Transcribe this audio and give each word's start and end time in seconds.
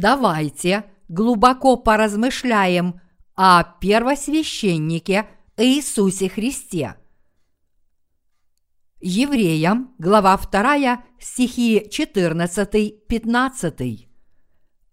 Давайте 0.00 0.84
глубоко 1.08 1.76
поразмышляем 1.76 3.00
о 3.34 3.64
первосвященнике 3.64 5.26
Иисусе 5.56 6.28
Христе. 6.28 6.94
Евреям, 9.00 9.96
глава 9.98 10.36
2, 10.36 11.02
стихи 11.18 11.84
14-15. 11.90 14.06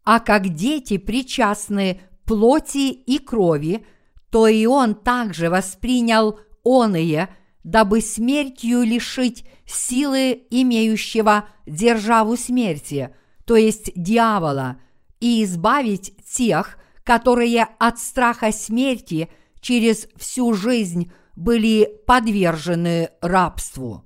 А 0.04 0.20
как 0.20 0.50
дети 0.50 0.98
причастны 0.98 2.02
плоти 2.26 2.92
и 2.92 3.20
крови, 3.20 3.86
то 4.32 4.48
и 4.48 4.66
он 4.66 4.96
также 4.96 5.52
воспринял 5.52 6.40
оные, 6.64 7.30
дабы 7.64 8.02
смертью 8.02 8.82
лишить 8.82 9.46
силы 9.68 10.48
имеющего 10.50 11.48
державу 11.68 12.36
смерти, 12.38 13.16
то 13.46 13.56
есть 13.56 13.92
дьявола, 13.96 14.80
и 15.20 15.44
избавить 15.44 16.16
тех, 16.26 16.78
которые 17.04 17.68
от 17.80 18.00
страха 18.00 18.52
смерти 18.52 19.30
через 19.62 20.08
всю 20.16 20.54
жизнь 20.54 21.12
были 21.36 21.90
подвержены 22.06 23.10
рабству. 23.22 24.04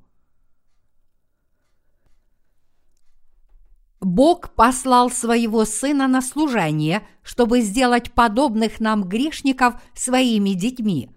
Бог 4.01 4.55
послал 4.55 5.11
своего 5.11 5.65
Сына 5.65 6.07
на 6.07 6.21
служение, 6.21 7.05
чтобы 7.21 7.61
сделать 7.61 8.11
подобных 8.13 8.79
нам 8.79 9.03
грешников 9.03 9.75
своими 9.93 10.51
детьми. 10.51 11.09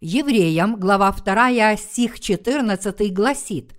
Евреям, 0.00 0.76
глава 0.76 1.12
2, 1.12 1.76
стих 1.76 2.20
14 2.20 3.12
гласит, 3.12 3.74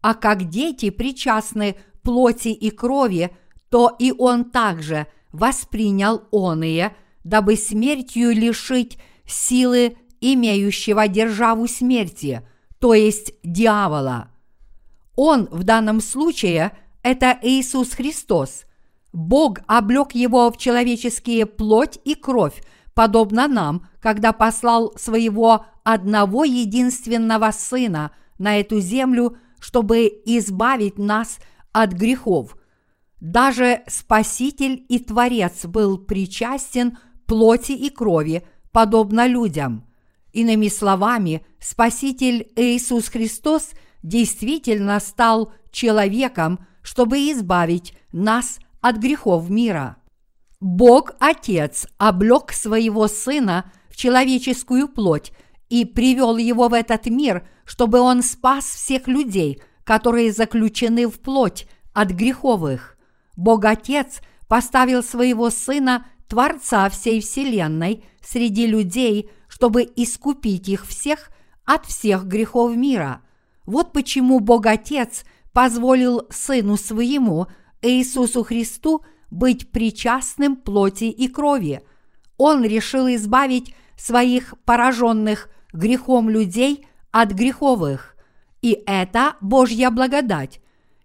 «А 0.00 0.14
как 0.14 0.48
дети 0.48 0.90
причастны 0.90 1.76
плоти 2.02 2.48
и 2.48 2.70
крови, 2.70 3.36
то 3.70 3.94
и 3.98 4.12
Он 4.12 4.44
также 4.50 5.06
воспринял 5.32 6.24
оные, 6.30 6.94
дабы 7.24 7.56
смертью 7.56 8.32
лишить 8.32 8.98
силы 9.26 9.96
имеющего 10.20 11.08
державу 11.08 11.66
смерти, 11.66 12.42
то 12.78 12.94
есть 12.94 13.34
дьявола. 13.42 14.28
Он 15.16 15.48
в 15.50 15.64
данном 15.64 16.00
случае– 16.00 16.72
это 17.02 17.38
Иисус 17.42 17.90
Христос. 17.90 18.64
Бог 19.12 19.58
облег 19.66 20.12
его 20.12 20.50
в 20.50 20.56
человеческие 20.56 21.46
плоть 21.46 21.98
и 22.04 22.14
кровь, 22.14 22.62
подобно 22.94 23.48
нам, 23.48 23.88
когда 24.00 24.32
послал 24.32 24.92
своего 24.96 25.66
одного 25.84 26.44
единственного 26.44 27.50
Сына 27.50 28.12
на 28.38 28.58
эту 28.58 28.80
землю, 28.80 29.36
чтобы 29.58 30.06
избавить 30.24 30.98
нас 30.98 31.38
от 31.72 31.92
грехов. 31.92 32.56
Даже 33.20 33.82
Спаситель 33.86 34.84
и 34.88 34.98
Творец 34.98 35.66
был 35.66 35.98
причастен 35.98 36.98
плоти 37.26 37.72
и 37.72 37.90
крови, 37.90 38.46
подобно 38.72 39.26
людям. 39.26 39.84
Иными 40.32 40.68
словами, 40.68 41.44
Спаситель 41.58 42.50
Иисус 42.56 43.08
Христос 43.08 43.70
действительно 44.02 44.98
стал 45.00 45.52
человеком, 45.70 46.66
чтобы 46.82 47.18
избавить 47.30 47.94
нас 48.12 48.58
от 48.80 48.96
грехов 48.96 49.50
мира. 49.50 49.96
Бог 50.60 51.12
Отец 51.20 51.86
облег 51.98 52.52
своего 52.52 53.06
Сына 53.08 53.70
в 53.90 53.96
человеческую 53.96 54.88
плоть 54.88 55.32
и 55.68 55.84
привел 55.84 56.36
его 56.36 56.68
в 56.68 56.74
этот 56.74 57.06
мир, 57.06 57.46
чтобы 57.64 58.00
он 58.00 58.22
спас 58.22 58.64
всех 58.64 59.08
людей, 59.08 59.60
которые 59.84 60.32
заключены 60.32 61.06
в 61.06 61.20
плоть 61.20 61.66
от 61.92 62.10
греховых. 62.10 62.96
Бог 63.40 63.64
Отец 63.64 64.20
поставил 64.48 65.02
своего 65.02 65.50
Сына, 65.50 66.06
Творца 66.28 66.88
всей 66.90 67.20
Вселенной, 67.20 68.04
среди 68.22 68.66
людей, 68.66 69.30
чтобы 69.48 69.82
искупить 69.96 70.68
их 70.68 70.86
всех 70.86 71.30
от 71.64 71.86
всех 71.86 72.26
грехов 72.26 72.76
мира. 72.76 73.22
Вот 73.66 73.92
почему 73.92 74.40
Бог 74.40 74.66
Отец– 74.66 75.24
позволил 75.52 76.26
Сыну 76.30 76.76
Своему, 76.76 77.46
Иисусу 77.82 78.44
Христу, 78.44 79.04
быть 79.30 79.70
причастным 79.70 80.56
плоти 80.56 81.04
и 81.04 81.28
крови. 81.28 81.82
Он 82.36 82.64
решил 82.64 83.08
избавить 83.08 83.74
своих 83.96 84.54
пораженных 84.64 85.48
грехом 85.72 86.30
людей 86.30 86.86
от 87.10 87.32
греховых. 87.32 88.16
И 88.62 88.82
это 88.86 89.36
Божья 89.40 89.90
благодать. 89.90 90.60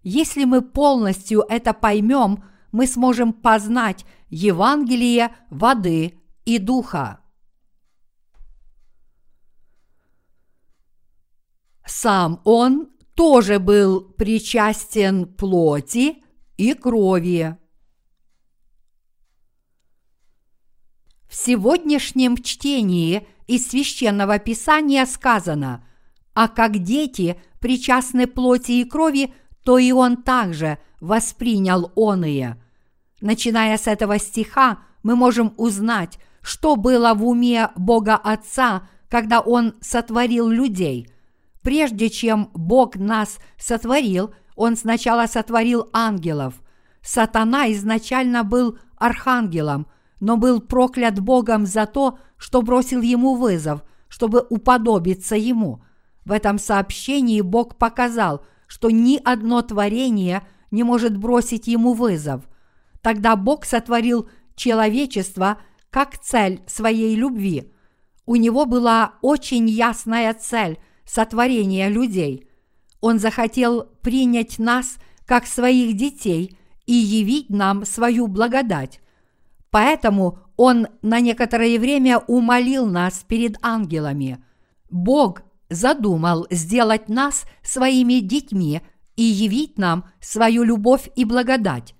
Если 0.07 0.45
мы 0.45 0.61
полностью 0.61 1.43
это 1.49 1.73
поймем, 1.73 2.43
мы 2.71 2.85
сможем 2.85 3.33
познать 3.33 4.05
Евангелие 4.29 5.35
воды 5.49 6.21
и 6.45 6.59
духа. 6.59 7.21
Сам 11.87 12.39
Он 12.43 12.91
тоже 13.15 13.57
был 13.57 13.99
причастен 14.01 15.25
плоти 15.25 16.23
и 16.57 16.75
крови. 16.75 17.57
В 21.27 21.33
сегодняшнем 21.33 22.37
чтении 22.37 23.27
из 23.47 23.69
священного 23.69 24.37
писания 24.37 25.07
сказано, 25.07 25.83
а 26.35 26.47
как 26.47 26.83
дети 26.83 27.41
причастны 27.59 28.27
плоти 28.27 28.73
и 28.73 28.85
крови, 28.85 29.33
то 29.65 29.77
и 29.77 29.91
он 29.91 30.23
также 30.23 30.77
воспринял 31.01 31.91
оные. 31.95 32.57
Начиная 33.19 33.77
с 33.77 33.87
этого 33.87 34.19
стиха, 34.19 34.79
мы 35.03 35.17
можем 35.17 35.53
узнать, 35.57 36.19
что 36.41 36.77
было 36.77 37.13
в 37.13 37.25
уме 37.25 37.69
Бога 37.75 38.15
Отца, 38.15 38.87
когда 39.09 39.41
Он 39.41 39.73
сотворил 39.81 40.47
людей– 40.47 41.09
Прежде 41.65 42.11
чем 42.11 42.51
Бог 42.53 42.95
нас 42.95 43.39
сотворил, 43.57 44.35
Он 44.55 44.77
сначала 44.77 45.25
сотворил 45.25 45.89
ангелов. 45.93 46.61
Сатана 47.01 47.71
изначально 47.71 48.43
был 48.43 48.77
архангелом, 48.97 49.87
но 50.19 50.37
был 50.37 50.61
проклят 50.61 51.19
Богом 51.19 51.65
за 51.65 51.87
то, 51.87 52.19
что 52.37 52.61
бросил 52.61 53.01
ему 53.01 53.33
вызов, 53.33 53.83
чтобы 54.09 54.45
уподобиться 54.47 55.35
ему. 55.35 55.83
В 56.23 56.33
этом 56.33 56.59
сообщении 56.59 57.41
Бог 57.41 57.79
показал, 57.79 58.45
что 58.67 58.89
ни 58.89 59.19
одно 59.23 59.61
творение 59.61 60.45
не 60.71 60.83
может 60.83 61.17
бросить 61.17 61.67
ему 61.67 61.93
вызов. 61.93 62.43
Тогда 63.01 63.35
Бог 63.35 63.65
сотворил 63.65 64.29
человечество 64.55 65.59
как 65.89 66.17
цель 66.17 66.61
своей 66.67 67.15
любви. 67.15 67.71
У 68.25 68.35
него 68.35 68.65
была 68.65 69.15
очень 69.21 69.69
ясная 69.69 70.33
цель– 70.33 70.79
сотворения 71.05 71.89
людей. 71.89 72.49
Он 72.99 73.19
захотел 73.19 73.83
принять 74.01 74.57
нас 74.57 74.97
как 75.25 75.45
своих 75.45 75.95
детей 75.95 76.57
и 76.85 76.93
явить 76.93 77.49
нам 77.49 77.85
свою 77.85 78.27
благодать. 78.27 78.99
Поэтому 79.69 80.39
Он 80.57 80.87
на 81.01 81.19
некоторое 81.19 81.77
время 81.79 82.19
умолил 82.19 82.87
нас 82.87 83.23
перед 83.27 83.57
ангелами. 83.61 84.43
Бог 84.89 85.41
задумал 85.69 86.47
сделать 86.49 87.09
нас 87.09 87.45
своими 87.63 88.19
детьми 88.19 88.81
и 89.15 89.23
явить 89.23 89.77
нам 89.77 90.05
свою 90.19 90.63
любовь 90.63 91.09
и 91.15 91.25
благодать. 91.25 91.95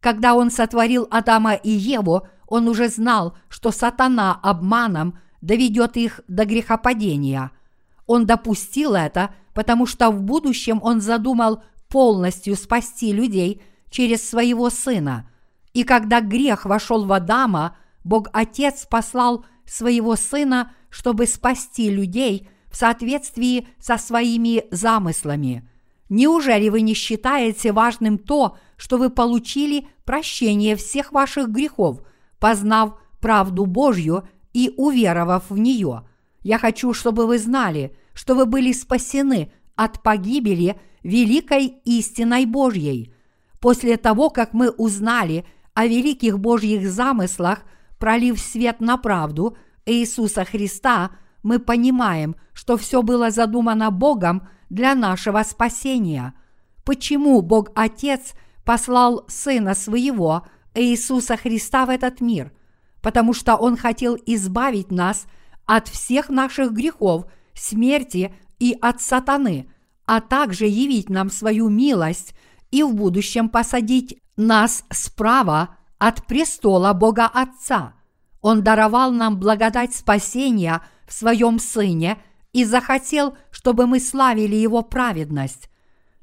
Когда 0.00 0.34
Он 0.34 0.50
сотворил 0.50 1.06
Адама 1.10 1.54
и 1.54 1.70
Еву, 1.70 2.26
Он 2.46 2.68
уже 2.68 2.88
знал, 2.88 3.36
что 3.48 3.70
сатана 3.70 4.38
обманом 4.42 5.18
доведет 5.40 5.96
их 5.96 6.20
до 6.28 6.44
грехопадения– 6.44 7.50
он 8.10 8.26
допустил 8.26 8.96
это, 8.96 9.32
потому 9.54 9.86
что 9.86 10.10
в 10.10 10.20
будущем 10.20 10.80
он 10.82 11.00
задумал 11.00 11.62
полностью 11.88 12.56
спасти 12.56 13.12
людей 13.12 13.62
через 13.88 14.28
своего 14.28 14.68
сына. 14.68 15.30
И 15.74 15.84
когда 15.84 16.20
грех 16.20 16.64
вошел 16.64 17.04
в 17.04 17.12
Адама, 17.12 17.76
Бог 18.02 18.26
Отец 18.32 18.84
послал 18.84 19.44
своего 19.64 20.16
сына, 20.16 20.72
чтобы 20.88 21.28
спасти 21.28 21.88
людей 21.88 22.48
в 22.70 22.76
соответствии 22.76 23.66
со 23.78 23.98
своими 23.98 24.64
замыслами. 24.70 25.68
Неужели 26.08 26.68
вы 26.68 26.80
не 26.80 26.94
считаете 26.94 27.72
важным 27.72 28.18
то, 28.18 28.56
что 28.76 28.98
вы 28.98 29.10
получили 29.10 29.86
прощение 30.04 30.76
всех 30.76 31.12
ваших 31.12 31.50
грехов, 31.50 32.02
познав 32.38 32.98
правду 33.20 33.66
Божью 33.66 34.24
и 34.52 34.72
уверовав 34.76 35.50
в 35.50 35.58
нее? 35.58 36.04
Я 36.42 36.58
хочу, 36.58 36.92
чтобы 36.94 37.26
вы 37.26 37.38
знали, 37.38 37.96
что 38.12 38.34
вы 38.34 38.46
были 38.46 38.72
спасены 38.72 39.52
от 39.76 40.02
погибели 40.02 40.80
великой 41.02 41.74
истиной 41.84 42.46
Божьей. 42.46 43.14
После 43.60 43.96
того, 43.96 44.30
как 44.30 44.52
мы 44.52 44.70
узнали 44.70 45.44
о 45.74 45.86
великих 45.86 46.38
Божьих 46.38 46.88
замыслах, 46.90 47.62
пролив 47.98 48.40
свет 48.40 48.80
на 48.80 48.96
правду 48.96 49.56
Иисуса 49.86 50.44
Христа, 50.44 51.12
мы 51.42 51.58
понимаем, 51.58 52.36
что 52.52 52.76
все 52.76 53.02
было 53.02 53.30
задумано 53.30 53.90
Богом 53.90 54.48
для 54.68 54.94
нашего 54.94 55.42
спасения. 55.42 56.34
Почему 56.84 57.40
Бог 57.42 57.70
Отец 57.74 58.34
послал 58.64 59.24
Сына 59.28 59.74
Своего, 59.74 60.46
Иисуса 60.74 61.36
Христа 61.36 61.86
в 61.86 61.90
этот 61.90 62.20
мир, 62.20 62.52
потому 63.02 63.32
что 63.32 63.56
Он 63.56 63.76
хотел 63.76 64.16
избавить 64.26 64.90
нас 64.90 65.26
от 65.66 65.88
всех 65.88 66.28
наших 66.28 66.72
грехов, 66.72 67.26
смерти 67.54 68.34
и 68.58 68.76
от 68.80 69.00
сатаны, 69.00 69.70
а 70.06 70.20
также 70.20 70.66
явить 70.66 71.08
нам 71.08 71.30
свою 71.30 71.68
милость 71.68 72.34
и 72.70 72.82
в 72.82 72.94
будущем 72.94 73.48
посадить 73.48 74.20
нас 74.36 74.84
справа 74.90 75.76
от 75.98 76.26
престола 76.26 76.92
Бога 76.92 77.26
Отца. 77.26 77.94
Он 78.40 78.62
даровал 78.62 79.12
нам 79.12 79.38
благодать 79.38 79.94
спасения 79.94 80.82
в 81.06 81.12
Своем 81.12 81.58
Сыне 81.58 82.18
и 82.52 82.64
захотел, 82.64 83.36
чтобы 83.50 83.86
мы 83.86 84.00
славили 84.00 84.56
Его 84.56 84.82
праведность. 84.82 85.70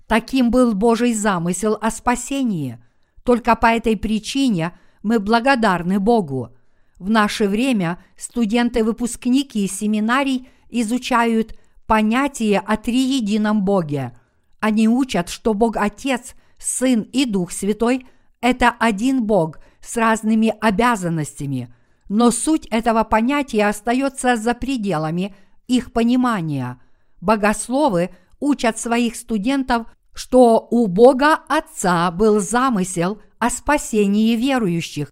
Таким 0.08 0.52
был 0.52 0.74
Божий 0.74 1.14
замысел 1.14 1.78
о 1.80 1.92
спасении. 1.92 2.80
Только 3.24 3.56
по 3.56 3.68
этой 3.68 3.98
причине 3.98 4.78
мы 5.04 5.20
благодарны 5.20 6.00
Богу. 6.00 6.56
В 6.98 7.10
наше 7.10 7.48
время 7.48 8.02
студенты-выпускники 8.18 9.68
семинарий 9.68 10.50
изучают 10.70 11.56
понятие 11.86 12.60
о 12.60 12.78
триедином 12.78 13.64
Боге. 13.64 14.18
Они 14.60 14.88
учат, 14.88 15.30
что 15.30 15.54
Бог 15.54 15.78
Отец, 15.78 16.36
Сын 16.58 17.02
и 17.02 17.26
Дух 17.26 17.52
Святой– 17.52 18.08
это 18.42 18.70
один 18.80 19.24
Бог 19.24 19.60
с 19.82 19.96
разными 19.98 20.54
обязанностями, 20.60 21.74
но 22.10 22.32
суть 22.32 22.66
этого 22.68 23.04
понятия 23.04 23.68
остается 23.68 24.36
за 24.36 24.54
пределами 24.54 25.36
их 25.68 25.92
понимания. 25.92 26.80
Богословы 27.22 28.12
учат 28.40 28.78
своих 28.78 29.16
студентов, 29.16 29.88
что 30.14 30.68
у 30.72 30.88
Бога 30.88 31.40
Отца 31.48 32.10
был 32.12 32.40
замысел 32.40 33.20
о 33.40 33.50
спасении 33.50 34.36
верующих, 34.36 35.12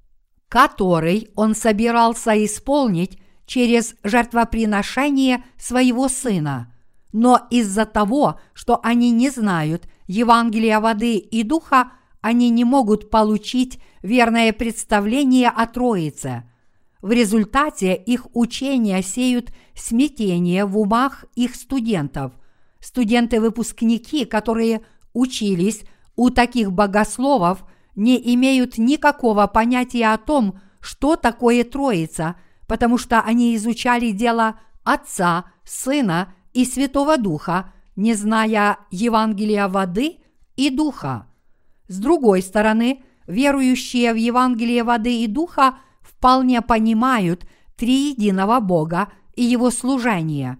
который 0.49 1.29
он 1.35 1.55
собирался 1.55 2.43
исполнить 2.43 3.19
через 3.45 3.95
жертвоприношение 4.03 5.43
своего 5.57 6.07
Сына. 6.07 6.73
Но 7.13 7.47
из-за 7.49 7.85
того, 7.85 8.39
что 8.53 8.79
они 8.83 9.11
не 9.11 9.29
знают 9.29 9.87
Евангелия 10.07 10.79
воды 10.79 11.17
и 11.17 11.43
духа, 11.43 11.91
они 12.21 12.49
не 12.49 12.63
могут 12.63 13.09
получить 13.09 13.79
верное 14.01 14.51
представление 14.51 15.49
о 15.49 15.67
Троице. 15.67 16.43
В 17.05 17.11
результате 17.11 17.93
их 17.93 18.25
учения 18.33 19.03
сеют 19.03 19.51
смятение 19.75 20.65
в 20.65 20.75
умах 20.75 21.25
их 21.35 21.53
студентов. 21.53 22.33
Студенты-выпускники, 22.79 24.25
которые 24.25 24.81
учились 25.13 25.83
у 26.15 26.31
таких 26.31 26.71
богословов, 26.71 27.63
не 27.95 28.17
имеют 28.33 28.79
никакого 28.79 29.45
понятия 29.45 30.13
о 30.13 30.17
том, 30.17 30.59
что 30.79 31.15
такое 31.15 31.63
Троица, 31.63 32.37
потому 32.65 32.97
что 32.97 33.21
они 33.21 33.55
изучали 33.55 34.09
дело 34.09 34.59
Отца, 34.83 35.45
Сына 35.63 36.33
и 36.53 36.65
Святого 36.65 37.19
Духа, 37.19 37.71
не 37.95 38.15
зная 38.15 38.79
Евангелия 38.89 39.67
воды 39.67 40.17
и 40.55 40.71
Духа. 40.71 41.27
С 41.87 41.99
другой 41.99 42.41
стороны, 42.41 43.03
верующие 43.27 44.11
в 44.11 44.15
Евангелие 44.15 44.83
воды 44.83 45.21
и 45.21 45.27
Духа 45.27 45.75
вполне 46.17 46.61
понимают 46.61 47.45
триединого 47.75 48.59
Бога 48.59 49.09
и 49.35 49.43
Его 49.43 49.71
служение. 49.71 50.57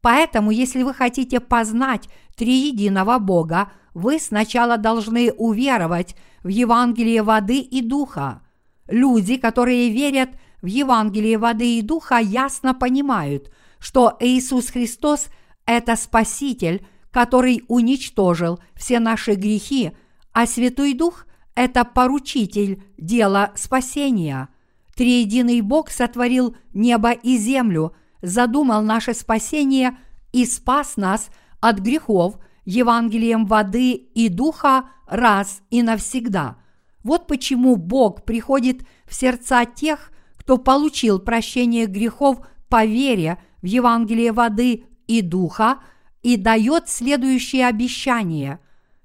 Поэтому, 0.00 0.50
если 0.50 0.82
вы 0.82 0.94
хотите 0.94 1.40
познать 1.40 2.08
триединого 2.36 3.18
Бога, 3.18 3.72
вы 3.94 4.18
сначала 4.18 4.76
должны 4.76 5.32
уверовать 5.32 6.16
в 6.42 6.48
Евангелие 6.48 7.22
воды 7.22 7.60
и 7.60 7.82
духа. 7.82 8.42
Люди, 8.88 9.36
которые 9.36 9.90
верят 9.90 10.30
в 10.62 10.66
Евангелие 10.66 11.38
воды 11.38 11.78
и 11.78 11.82
духа, 11.82 12.18
ясно 12.18 12.74
понимают, 12.74 13.50
что 13.78 14.16
Иисус 14.20 14.68
Христос– 14.68 15.28
это 15.66 15.96
Спаситель, 15.96 16.86
который 17.10 17.64
уничтожил 17.68 18.60
все 18.74 19.00
наши 19.00 19.34
грехи, 19.34 19.92
а 20.32 20.46
Святой 20.46 20.92
Дух– 20.92 21.26
это 21.54 21.84
поручитель 21.84 22.82
дела 22.98 23.52
спасения. 23.54 24.48
Триединый 24.96 25.60
Бог 25.60 25.90
сотворил 25.90 26.56
небо 26.72 27.12
и 27.12 27.36
землю, 27.36 27.94
задумал 28.22 28.82
наше 28.82 29.12
спасение 29.12 29.98
и 30.32 30.46
спас 30.46 30.96
нас 30.96 31.28
от 31.60 31.80
грехов 31.80 32.38
Евангелием 32.64 33.44
воды 33.44 33.92
и 33.92 34.30
духа 34.30 34.88
раз 35.06 35.60
и 35.70 35.82
навсегда. 35.82 36.56
Вот 37.04 37.26
почему 37.26 37.76
Бог 37.76 38.24
приходит 38.24 38.86
в 39.06 39.14
сердца 39.14 39.66
тех, 39.66 40.10
кто 40.38 40.56
получил 40.56 41.18
прощение 41.18 41.84
грехов 41.84 42.38
по 42.70 42.86
вере 42.86 43.38
в 43.60 43.66
Евангелие 43.66 44.32
воды 44.32 44.84
и 45.06 45.20
духа 45.20 45.78
и 46.22 46.38
дает 46.38 46.88
следующее 46.88 47.66
обещание. 47.66 48.60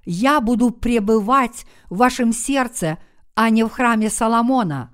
«Я 0.05 0.39
буду 0.39 0.71
пребывать 0.71 1.65
в 1.89 1.97
вашем 1.97 2.31
сердце, 2.31 2.97
а 3.35 3.49
не 3.49 3.63
в 3.63 3.69
храме 3.69 4.09
Соломона». 4.09 4.89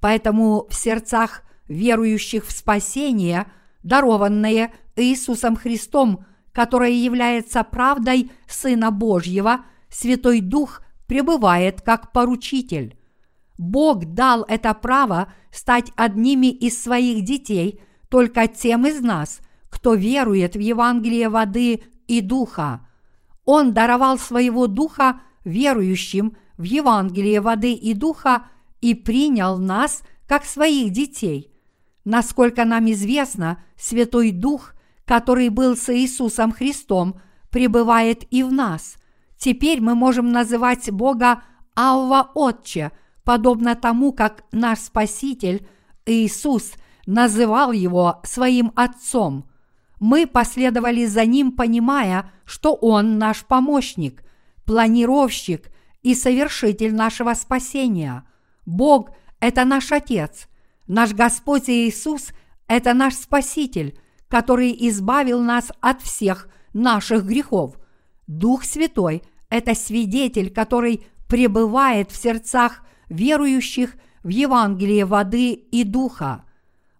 Поэтому 0.00 0.66
в 0.68 0.74
сердцах 0.74 1.42
верующих 1.68 2.46
в 2.46 2.52
спасение, 2.52 3.46
дарованное 3.82 4.72
Иисусом 4.96 5.56
Христом– 5.56 6.24
которое 6.58 6.90
является 6.90 7.62
правдой 7.62 8.32
Сына 8.48 8.90
Божьего, 8.90 9.60
Святой 9.88 10.40
Дух 10.40 10.82
пребывает 11.06 11.82
как 11.82 12.10
поручитель. 12.10 12.98
Бог 13.56 14.06
дал 14.06 14.42
это 14.42 14.74
право 14.74 15.32
стать 15.52 15.92
одними 15.94 16.48
из 16.48 16.82
своих 16.82 17.24
детей 17.24 17.80
только 18.08 18.48
тем 18.48 18.88
из 18.88 19.00
нас, 19.00 19.38
кто 19.70 19.94
верует 19.94 20.56
в 20.56 20.58
Евангелие 20.58 21.28
воды 21.28 21.84
и 22.08 22.20
духа. 22.20 22.84
Он 23.44 23.72
даровал 23.72 24.18
своего 24.18 24.66
духа 24.66 25.20
верующим 25.44 26.36
в 26.56 26.64
Евангелие 26.64 27.40
воды 27.40 27.72
и 27.72 27.94
духа 27.94 28.48
и 28.80 28.94
принял 28.94 29.58
нас 29.58 30.02
как 30.26 30.44
своих 30.44 30.92
детей. 30.92 31.52
Насколько 32.04 32.64
нам 32.64 32.90
известно, 32.90 33.62
Святой 33.76 34.30
Дух 34.30 34.74
который 35.08 35.48
был 35.48 35.74
с 35.74 35.92
Иисусом 35.92 36.52
Христом, 36.52 37.18
пребывает 37.50 38.24
и 38.30 38.42
в 38.42 38.52
нас. 38.52 38.98
Теперь 39.38 39.80
мы 39.80 39.94
можем 39.94 40.30
называть 40.30 40.90
Бога 40.90 41.42
Авва 41.74 42.30
Отче, 42.34 42.92
подобно 43.24 43.74
тому, 43.74 44.12
как 44.12 44.44
наш 44.52 44.80
Спаситель 44.80 45.66
Иисус 46.04 46.72
называл 47.06 47.72
его 47.72 48.20
своим 48.22 48.70
Отцом. 48.76 49.48
Мы 49.98 50.26
последовали 50.26 51.06
за 51.06 51.24
Ним, 51.24 51.52
понимая, 51.52 52.30
что 52.44 52.74
Он 52.74 53.16
наш 53.16 53.46
помощник, 53.46 54.22
планировщик 54.66 55.70
и 56.02 56.14
совершитель 56.14 56.94
нашего 56.94 57.32
спасения. 57.32 58.24
Бог– 58.68 59.10
это 59.40 59.64
наш 59.64 59.90
Отец. 59.92 60.48
Наш 60.86 61.12
Господь 61.12 61.68
Иисус– 61.68 62.28
это 62.68 62.94
наш 62.94 63.14
Спаситель– 63.14 63.98
который 64.28 64.76
избавил 64.88 65.42
нас 65.42 65.72
от 65.80 66.02
всех 66.02 66.48
наших 66.72 67.24
грехов. 67.24 67.76
Дух 68.26 68.64
Святой– 68.64 69.22
это 69.50 69.74
свидетель, 69.74 70.50
который 70.50 71.06
пребывает 71.28 72.10
в 72.10 72.16
сердцах 72.16 72.84
верующих 73.08 73.96
в 74.22 74.28
Евангелие 74.28 75.06
воды 75.06 75.52
и 75.52 75.84
духа. 75.84 76.44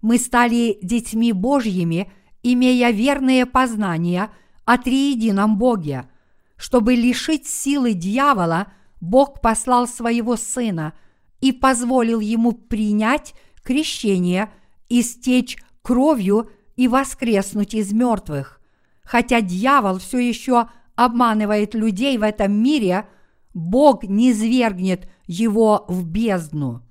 Мы 0.01 0.19
стали 0.19 0.79
детьми 0.83 1.33
Божьими, 1.33 2.11
имея 2.43 2.91
верные 2.91 3.45
познания 3.45 4.31
о 4.65 4.79
триедином 4.79 5.59
Боге. 5.59 6.09
Чтобы 6.57 6.95
лишить 6.95 7.47
силы 7.47 7.93
дьявола, 7.93 8.69
Бог 9.01 9.41
послал 9.41 9.87
своего 9.87 10.37
Сына 10.37 10.95
и 11.40 11.52
позволил 11.52 12.21
ему 12.21 12.52
принять 12.52 13.35
крещение 13.62 14.52
и 14.88 15.02
стечь 15.02 15.57
кровью 15.83 16.50
и 16.76 16.88
воскреснуть 16.88 17.75
из 17.75 17.92
мертвых. 17.92 18.61
Хотя 19.02 19.40
дьявол 19.40 19.99
все 19.99 20.18
еще 20.18 20.68
обманывает 20.95 21.75
людей 21.75 22.18
в 22.18 22.23
этом 22.23 22.52
мире, 22.52 23.09
Бог 23.54 24.04
не 24.04 24.35
свергнет 24.35 25.09
его 25.26 25.85
в 25.88 26.07
бездну. 26.07 26.83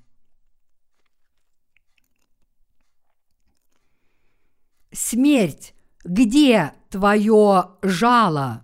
Смерть, 4.92 5.76
где 6.04 6.74
твое 6.90 7.72
жало? 7.82 8.64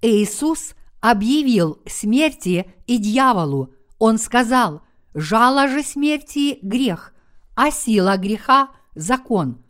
Иисус 0.00 0.74
объявил 1.00 1.80
смерти 1.86 2.72
и 2.86 2.98
дьяволу. 2.98 3.74
Он 3.98 4.18
сказал, 4.18 4.82
жало 5.14 5.68
же 5.68 5.82
смерти– 5.82 6.58
грех, 6.62 7.14
а 7.54 7.70
сила 7.70 8.16
греха– 8.16 8.70
закон. 8.94 9.62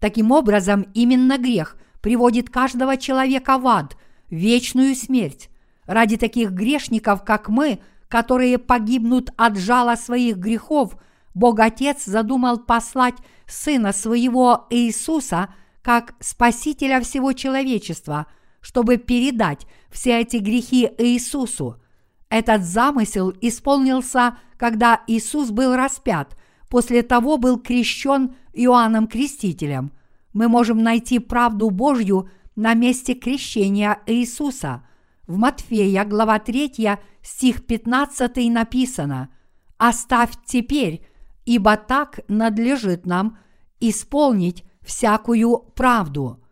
Таким 0.00 0.30
образом, 0.30 0.86
именно 0.94 1.38
грех 1.38 1.76
приводит 2.00 2.50
каждого 2.50 2.96
человека 2.96 3.58
в 3.58 3.66
ад, 3.66 3.96
вечную 4.28 4.94
смерть. 4.94 5.50
ради 5.86 6.16
таких 6.16 6.50
грешников, 6.50 7.24
как 7.24 7.48
мы, 7.48 7.80
которые 8.08 8.58
погибнут 8.58 9.30
от 9.36 9.56
жала 9.56 9.96
своих 9.96 10.36
грехов, 10.36 10.96
Бог 11.34 11.60
Отец 11.60 12.04
задумал 12.04 12.58
послать 12.58 13.16
Сына 13.46 13.92
Своего 13.92 14.66
Иисуса 14.70 15.54
как 15.82 16.14
Спасителя 16.18 17.00
всего 17.00 17.32
человечества, 17.32 18.26
чтобы 18.66 18.96
передать 18.96 19.64
все 19.92 20.22
эти 20.22 20.38
грехи 20.38 20.90
Иисусу. 20.98 21.80
Этот 22.28 22.64
замысел 22.64 23.32
исполнился, 23.40 24.38
когда 24.56 25.04
Иисус 25.06 25.52
был 25.52 25.76
распят, 25.76 26.36
после 26.68 27.04
того 27.04 27.36
был 27.36 27.60
крещен 27.60 28.34
Иоанном 28.52 29.06
Крестителем. 29.06 29.92
Мы 30.32 30.48
можем 30.48 30.82
найти 30.82 31.20
правду 31.20 31.70
Божью 31.70 32.28
на 32.56 32.74
месте 32.74 33.14
крещения 33.14 34.00
Иисуса. 34.06 34.84
В 35.28 35.36
Матфея, 35.38 36.04
глава 36.04 36.40
3, 36.40 36.98
стих 37.22 37.66
15 37.66 38.50
написано 38.50 39.28
«Оставь 39.78 40.32
теперь, 40.44 41.06
ибо 41.44 41.76
так 41.76 42.18
надлежит 42.26 43.06
нам 43.06 43.38
исполнить 43.78 44.64
всякую 44.82 45.58
правду». 45.76 46.42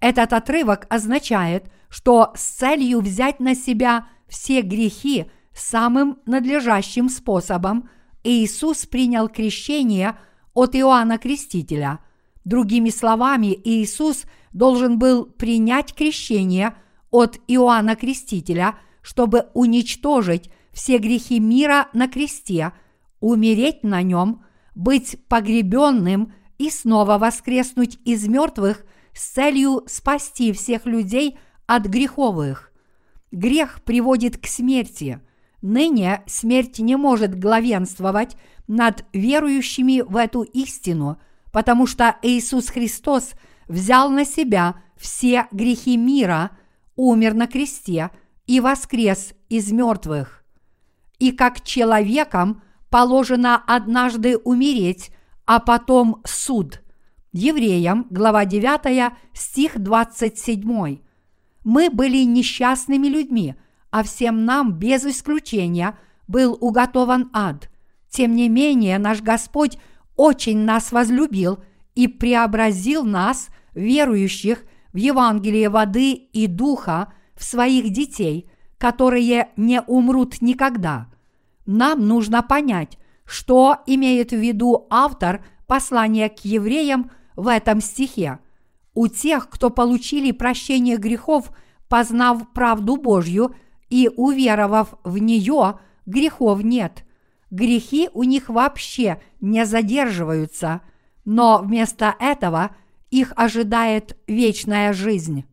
Этот 0.00 0.32
отрывок 0.32 0.86
означает, 0.90 1.70
что 1.88 2.32
с 2.34 2.42
целью 2.42 3.00
взять 3.00 3.40
на 3.40 3.54
себя 3.54 4.08
все 4.28 4.60
грехи 4.62 5.26
самым 5.54 6.18
надлежащим 6.26 7.08
способом 7.08 7.88
Иисус 8.24 8.86
принял 8.86 9.28
крещение 9.28 10.18
от 10.52 10.74
Иоанна 10.74 11.18
Крестителя. 11.18 12.00
Другими 12.44 12.90
словами, 12.90 13.58
Иисус 13.64 14.24
должен 14.52 14.98
был 14.98 15.24
принять 15.24 15.94
крещение 15.94 16.74
от 17.10 17.38
Иоанна 17.46 17.96
Крестителя, 17.96 18.76
чтобы 19.02 19.46
уничтожить 19.54 20.50
все 20.72 20.98
грехи 20.98 21.40
мира 21.40 21.88
на 21.92 22.08
кресте, 22.08 22.72
умереть 23.20 23.82
на 23.82 24.02
нем, 24.02 24.44
быть 24.74 25.16
погребенным 25.28 26.32
и 26.58 26.70
снова 26.70 27.18
воскреснуть 27.18 27.98
из 28.04 28.26
мертвых 28.26 28.84
с 29.16 29.30
целью 29.30 29.82
спасти 29.86 30.52
всех 30.52 30.84
людей 30.84 31.38
от 31.66 31.86
греховых. 31.86 32.70
Грех 33.32 33.82
приводит 33.82 34.36
к 34.36 34.46
смерти. 34.46 35.20
Ныне 35.62 36.22
смерть 36.26 36.78
не 36.78 36.96
может 36.96 37.38
главенствовать 37.38 38.36
над 38.68 39.04
верующими 39.12 40.02
в 40.02 40.16
эту 40.16 40.42
истину, 40.42 41.18
потому 41.50 41.86
что 41.86 42.16
Иисус 42.22 42.68
Христос 42.68 43.32
взял 43.68 44.10
на 44.10 44.24
себя 44.24 44.82
все 44.96 45.46
грехи 45.50 45.96
мира, 45.96 46.50
умер 46.94 47.34
на 47.34 47.46
кресте 47.46 48.10
и 48.46 48.60
воскрес 48.60 49.32
из 49.48 49.72
мертвых. 49.72 50.44
И 51.18 51.32
как 51.32 51.62
человекам 51.62 52.62
положено 52.90 53.56
однажды 53.66 54.36
умереть, 54.36 55.10
а 55.46 55.58
потом 55.58 56.20
суд. 56.26 56.82
Евреям, 57.38 58.06
глава 58.08 58.46
9, 58.46 59.12
стих 59.34 59.78
27. 59.78 61.00
Мы 61.64 61.90
были 61.90 62.24
несчастными 62.24 63.08
людьми, 63.08 63.56
а 63.90 64.04
всем 64.04 64.46
нам 64.46 64.72
без 64.72 65.04
исключения 65.04 65.98
был 66.28 66.56
уготован 66.58 67.28
ад. 67.34 67.68
Тем 68.08 68.34
не 68.34 68.48
менее, 68.48 68.96
наш 68.96 69.20
Господь 69.20 69.76
очень 70.16 70.60
нас 70.60 70.92
возлюбил 70.92 71.58
и 71.94 72.08
преобразил 72.08 73.04
нас, 73.04 73.48
верующих 73.74 74.64
в 74.94 74.96
Евангелие 74.96 75.68
воды 75.68 76.12
и 76.12 76.46
духа, 76.46 77.12
в 77.34 77.44
своих 77.44 77.92
детей, 77.92 78.48
которые 78.78 79.50
не 79.58 79.82
умрут 79.82 80.40
никогда. 80.40 81.08
Нам 81.66 82.08
нужно 82.08 82.42
понять, 82.42 82.96
что 83.26 83.76
имеет 83.84 84.30
в 84.30 84.36
виду 84.36 84.86
автор 84.88 85.44
послания 85.66 86.30
к 86.30 86.42
евреям 86.46 87.10
в 87.36 87.48
этом 87.48 87.80
стихе. 87.80 88.40
У 88.94 89.08
тех, 89.08 89.48
кто 89.48 89.70
получили 89.70 90.32
прощение 90.32 90.96
грехов, 90.96 91.52
познав 91.88 92.52
правду 92.52 92.96
Божью 92.96 93.54
и 93.90 94.10
уверовав 94.16 94.94
в 95.04 95.18
нее, 95.18 95.78
грехов 96.06 96.64
нет. 96.64 97.04
Грехи 97.50 98.08
у 98.12 98.24
них 98.24 98.48
вообще 98.48 99.20
не 99.40 99.64
задерживаются, 99.64 100.80
но 101.24 101.58
вместо 101.58 102.14
этого 102.18 102.74
их 103.10 103.32
ожидает 103.36 104.16
вечная 104.26 104.92
жизнь. 104.92 105.44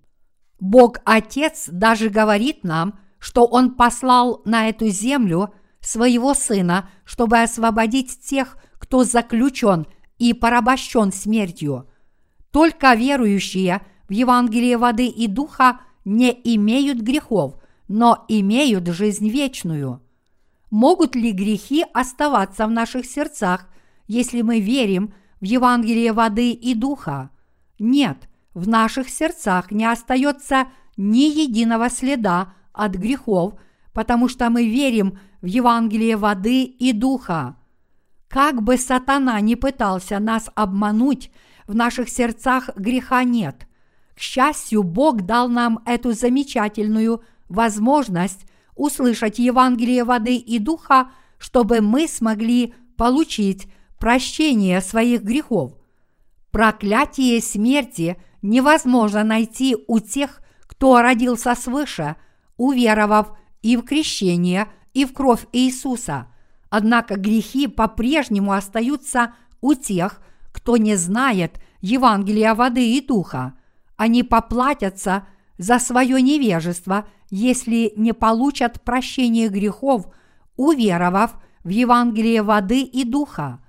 Бог 0.59 0.99
Отец 1.03 1.67
даже 1.69 2.09
говорит 2.09 2.63
нам, 2.63 2.99
что 3.19 3.45
Он 3.45 3.75
послал 3.75 4.41
на 4.45 4.69
эту 4.69 4.87
землю 4.87 5.53
своего 5.81 6.33
Сына, 6.33 6.89
чтобы 7.03 7.41
освободить 7.41 8.19
тех, 8.21 8.57
кто 8.79 9.03
заключен 9.03 9.85
и 10.23 10.31
порабощен 10.31 11.11
смертью. 11.11 11.89
Только 12.51 12.93
верующие 12.93 13.81
в 14.07 14.13
Евангелие 14.13 14.77
воды 14.77 15.07
и 15.07 15.27
духа 15.27 15.81
не 16.05 16.31
имеют 16.31 16.99
грехов, 16.99 17.55
но 17.89 18.23
имеют 18.29 18.87
жизнь 18.87 19.27
вечную. 19.27 20.01
Могут 20.71 21.15
ли 21.15 21.33
грехи 21.33 21.83
оставаться 21.93 22.67
в 22.67 22.71
наших 22.71 23.05
сердцах, 23.05 23.67
если 24.07 24.43
мы 24.43 24.61
верим 24.61 25.13
в 25.41 25.43
Евангелие 25.43 26.13
воды 26.13 26.51
и 26.51 26.73
духа? 26.73 27.29
Нет, 27.77 28.29
в 28.53 28.65
наших 28.65 29.09
сердцах 29.09 29.71
не 29.71 29.83
остается 29.83 30.67
ни 30.95 31.25
единого 31.25 31.89
следа 31.89 32.53
от 32.71 32.95
грехов, 32.95 33.55
потому 33.91 34.29
что 34.29 34.49
мы 34.49 34.69
верим 34.69 35.19
в 35.41 35.47
Евангелие 35.47 36.15
воды 36.15 36.63
и 36.63 36.93
духа. 36.93 37.57
Как 38.33 38.63
бы 38.63 38.77
сатана 38.77 39.39
не 39.41 39.55
пытался 39.55 40.17
нас 40.17 40.49
обмануть, 40.55 41.29
в 41.67 41.75
наших 41.75 42.09
сердцах 42.09 42.71
греха 42.75 43.23
нет. 43.23 43.67
К 44.15 44.19
счастью, 44.19 44.81
Бог 44.81 45.21
дал 45.21 45.47
нам 45.49 45.83
эту 45.85 46.13
замечательную 46.13 47.21
возможность 47.47 48.47
услышать 48.75 49.37
Евангелие 49.37 50.03
воды 50.03 50.35
и 50.35 50.57
духа, 50.57 51.11
чтобы 51.37 51.81
мы 51.81 52.07
смогли 52.07 52.73
получить 52.97 53.67
прощение 53.99 54.81
своих 54.81 55.21
грехов. 55.21 55.73
Проклятие 56.49 57.39
смерти 57.39 58.17
невозможно 58.41 59.23
найти 59.23 59.77
у 59.87 59.99
тех, 59.99 60.41
кто 60.61 61.03
родился 61.03 61.53
свыше, 61.53 62.15
уверовав 62.57 63.37
и 63.61 63.77
в 63.77 63.83
крещение, 63.83 64.69
и 64.95 65.05
в 65.05 65.13
кровь 65.13 65.45
Иисуса. 65.51 66.32
Однако 66.75 67.17
грехи 67.17 67.67
по-прежнему 67.67 68.51
остаются 68.51 69.35
у 69.61 69.75
тех, 69.75 70.19
кто 70.51 70.75
не 70.75 70.95
знает 70.95 71.61
Евангелия 71.81 72.55
воды 72.55 72.97
и 72.97 72.99
духа. 72.99 73.53
Они 73.95 74.23
поплатятся 74.23 75.27
за 75.59 75.77
свое 75.77 76.19
невежество, 76.19 77.05
если 77.29 77.93
не 77.95 78.11
получат 78.11 78.81
прощение 78.81 79.49
грехов, 79.49 80.07
уверовав 80.55 81.35
в 81.63 81.69
Евангелие 81.69 82.41
воды 82.41 82.81
и 82.81 83.03
духа. 83.03 83.63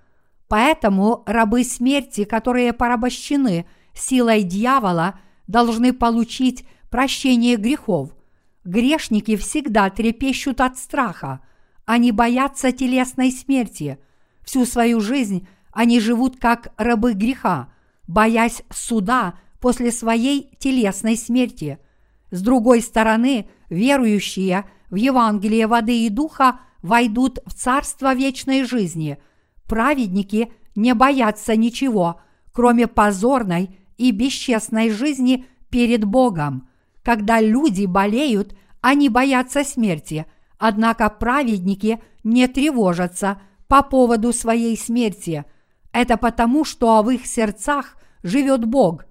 Поэтому 0.49 1.25
рабы 1.27 1.63
смерти, 1.65 2.25
которые 2.25 2.73
порабощены 2.73 3.67
силой 3.93 4.45
дьявола, 4.45 5.21
должны 5.47 5.93
получить 5.93 6.67
прощение 6.89 7.57
грехов. 7.57 8.17
Грешники 8.65 9.37
всегда 9.37 9.91
трепещут 9.91 10.63
от 10.63 10.79
страха. 10.79 11.43
Они 11.87 12.13
боятся 12.13 12.73
телесной 12.73 13.31
смерти. 13.31 13.99
Всю 14.43 14.65
свою 14.65 15.01
жизнь 15.01 15.47
они 15.73 16.01
живут 16.01 16.39
как 16.39 16.73
рабы 16.77 17.15
греха, 17.15 17.69
боясь 18.07 18.63
суда 18.71 19.35
после 19.61 19.93
своей 19.93 20.51
телесной 20.59 21.17
смерти. 21.17 21.79
С 22.31 22.43
другой 22.43 22.81
стороны, 22.81 23.49
верующие 23.71 24.65
в 24.91 24.97
Евангелие 24.97 25.67
воды 25.67 26.07
и 26.07 26.09
духа 26.09 26.61
войдут 26.83 27.39
в 27.47 27.55
Царство 27.55 28.15
вечной 28.15 28.65
жизни. 28.65 29.19
Праведники 29.65 30.53
не 30.77 30.95
боятся 30.95 31.57
ничего, 31.57 32.21
кроме 32.53 32.87
позорной 32.87 33.77
и 33.97 34.11
бесчестной 34.11 34.91
жизни 34.91 35.47
перед 35.71 36.05
Богом– 36.05 36.69
когда 37.05 37.41
люди 37.41 37.85
болеют, 37.85 38.57
они 38.81 39.09
боятся 39.09 39.63
смерти, 39.63 40.27
однако 40.59 41.11
праведники 41.11 42.01
не 42.23 42.49
тревожатся 42.49 43.41
по 43.69 43.83
поводу 43.83 44.33
своей 44.33 44.77
смерти. 44.77 45.45
Это 45.93 46.17
потому, 46.17 46.65
что 46.65 47.03
в 47.03 47.11
их 47.11 47.27
сердцах 47.27 47.97
живет 48.23 48.65
Бог. 48.65 49.05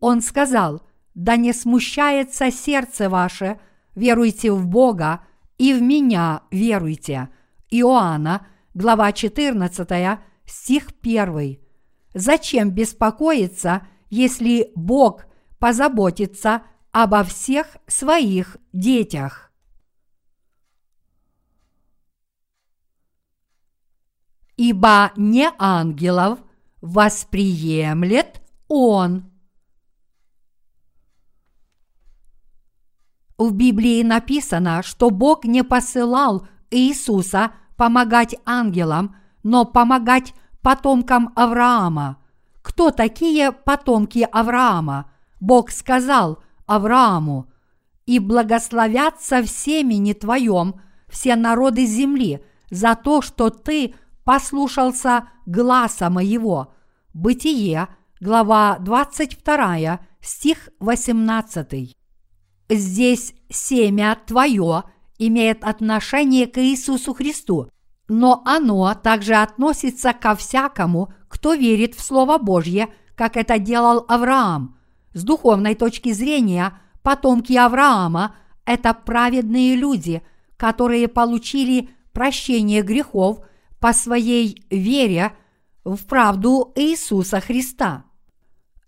Он 0.00 0.20
сказал, 0.20 0.82
да 1.14 1.36
не 1.36 1.52
смущается 1.52 2.50
сердце 2.50 3.08
ваше, 3.08 3.60
веруйте 3.94 4.50
в 4.52 4.66
Бога 4.66 5.20
и 5.58 5.72
в 5.72 5.80
меня 5.80 6.42
веруйте. 6.50 7.28
Иоанна, 7.70 8.46
глава 8.74 9.12
14, 9.12 10.18
стих 10.46 10.88
1. 11.02 11.58
Зачем 12.14 12.70
беспокоиться, 12.70 13.86
если 14.10 14.70
Бог 14.74 15.26
позаботится 15.58 16.62
обо 16.92 17.24
всех 17.24 17.76
своих 17.86 18.56
детях. 18.72 19.43
Ибо 24.68 25.12
не 25.16 25.50
ангелов 25.58 26.38
восприемлет 26.80 28.40
он. 28.66 29.30
В 33.36 33.52
Библии 33.52 34.02
написано, 34.02 34.82
что 34.82 35.10
Бог 35.10 35.44
не 35.44 35.62
посылал 35.62 36.48
Иисуса 36.70 37.52
помогать 37.76 38.36
ангелам, 38.46 39.16
но 39.42 39.66
помогать 39.66 40.32
потомкам 40.62 41.34
Авраама. 41.36 42.16
Кто 42.62 42.90
такие 42.90 43.52
потомки 43.52 44.26
Авраама? 44.32 45.10
Бог 45.40 45.70
сказал 45.70 46.42
Аврааму, 46.64 47.52
«И 48.06 48.18
благословятся 48.18 49.42
в 49.42 49.46
семени 49.46 50.14
твоем 50.14 50.80
все 51.08 51.36
народы 51.36 51.84
земли 51.84 52.42
за 52.70 52.94
то, 52.94 53.20
что 53.20 53.50
ты 53.50 53.94
послушался 54.24 55.28
гласа 55.46 56.10
моего». 56.10 56.74
Бытие, 57.14 57.86
глава 58.20 58.78
22, 58.80 60.00
стих 60.20 60.68
18. 60.80 61.96
Здесь 62.68 63.34
семя 63.48 64.18
твое 64.26 64.82
имеет 65.18 65.62
отношение 65.62 66.48
к 66.48 66.58
Иисусу 66.58 67.14
Христу, 67.14 67.70
но 68.08 68.42
оно 68.44 68.94
также 68.94 69.34
относится 69.34 70.12
ко 70.12 70.34
всякому, 70.34 71.12
кто 71.28 71.54
верит 71.54 71.94
в 71.94 72.02
Слово 72.02 72.38
Божье, 72.38 72.88
как 73.14 73.36
это 73.36 73.60
делал 73.60 74.04
Авраам. 74.08 74.76
С 75.12 75.22
духовной 75.22 75.76
точки 75.76 76.12
зрения, 76.12 76.80
потомки 77.02 77.52
Авраама– 77.52 78.34
это 78.64 78.92
праведные 78.92 79.76
люди, 79.76 80.20
которые 80.56 81.06
получили 81.06 81.90
прощение 82.12 82.82
грехов 82.82 83.38
по 83.84 83.92
своей 83.92 84.64
вере 84.70 85.32
в 85.84 86.06
правду 86.06 86.72
Иисуса 86.74 87.42
Христа. 87.42 88.06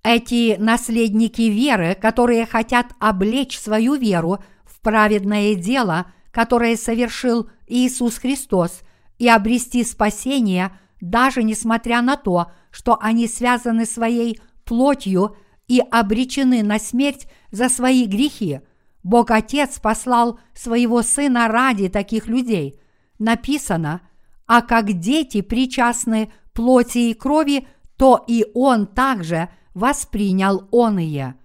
Эти 0.03 0.57
наследники 0.59 1.43
веры, 1.43 1.95
которые 2.00 2.47
хотят 2.47 2.87
облечь 2.99 3.59
свою 3.59 3.97
веру 3.97 4.38
в 4.65 4.81
праведное 4.81 5.55
дело, 5.55 6.07
которое 6.31 6.79
совершил 6.79 7.50
Иисус 7.67 8.17
Христос– 8.17 8.81
и 9.19 9.29
обрести 9.29 9.85
спасение, 9.85 10.73
даже 11.03 11.43
несмотря 11.43 12.00
на 12.00 12.17
то, 12.17 12.53
что 12.71 12.99
они 12.99 13.29
связаны 13.29 13.85
своей 13.85 14.41
плотью 14.65 15.37
и 15.69 15.81
обречены 15.91 16.62
на 16.62 16.79
смерть 16.79 17.26
за 17.50 17.69
свои 17.69 18.07
грехи. 18.07 18.61
Бог 19.03 19.31
Отец 19.31 19.79
послал 19.79 20.41
своего 20.55 21.03
Сына 21.03 21.49
ради 21.49 21.91
таких 21.91 22.29
людей. 22.29 22.81
Написано, 23.19 24.00
а 24.47 24.62
как 24.62 24.93
дети 24.99 25.41
причастны 25.41 26.33
плоти 26.53 27.11
и 27.11 27.15
крови, 27.15 27.67
то 27.97 28.23
и 28.26 28.47
Он 28.55 28.87
также 28.87 29.49
воспринял 29.75 30.69
оные. 30.71 31.37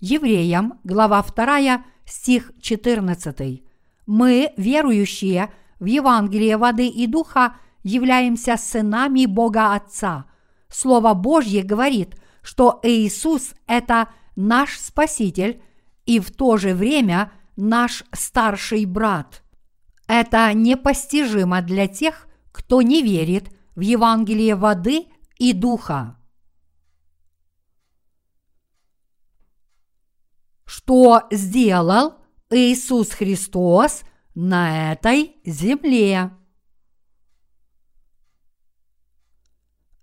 Евреям, 0.00 0.78
глава 0.84 1.22
2, 1.22 1.84
стих 2.04 2.52
14. 2.60 3.62
Мы, 4.06 4.52
верующие, 4.56 5.52
в 5.78 5.84
Евангелии 5.84 6.54
воды 6.54 6.88
и 6.88 7.06
духа 7.06 7.56
являемся 7.82 8.56
сынами 8.56 9.26
Бога 9.26 9.74
Отца. 9.74 10.26
Слово 10.68 11.14
Божье 11.14 11.62
говорит, 11.62 12.16
что 12.42 12.80
Иисус– 12.82 13.54
это 13.66 14.08
наш 14.36 14.78
Спаситель 14.78 15.60
и 16.06 16.20
в 16.20 16.30
то 16.30 16.56
же 16.56 16.74
время 16.74 17.32
наш 17.56 18.04
старший 18.12 18.84
брат. 18.84 19.42
Это 20.06 20.52
непостижимо 20.54 21.60
для 21.60 21.86
тех, 21.86 22.27
кто 22.58 22.82
не 22.82 23.02
верит 23.02 23.52
в 23.76 23.80
Евангелие 23.80 24.56
воды 24.56 25.06
и 25.38 25.52
духа. 25.52 26.18
Что 30.64 31.22
сделал 31.30 32.16
Иисус 32.50 33.10
Христос 33.12 34.02
на 34.34 34.92
этой 34.92 35.36
земле. 35.44 36.32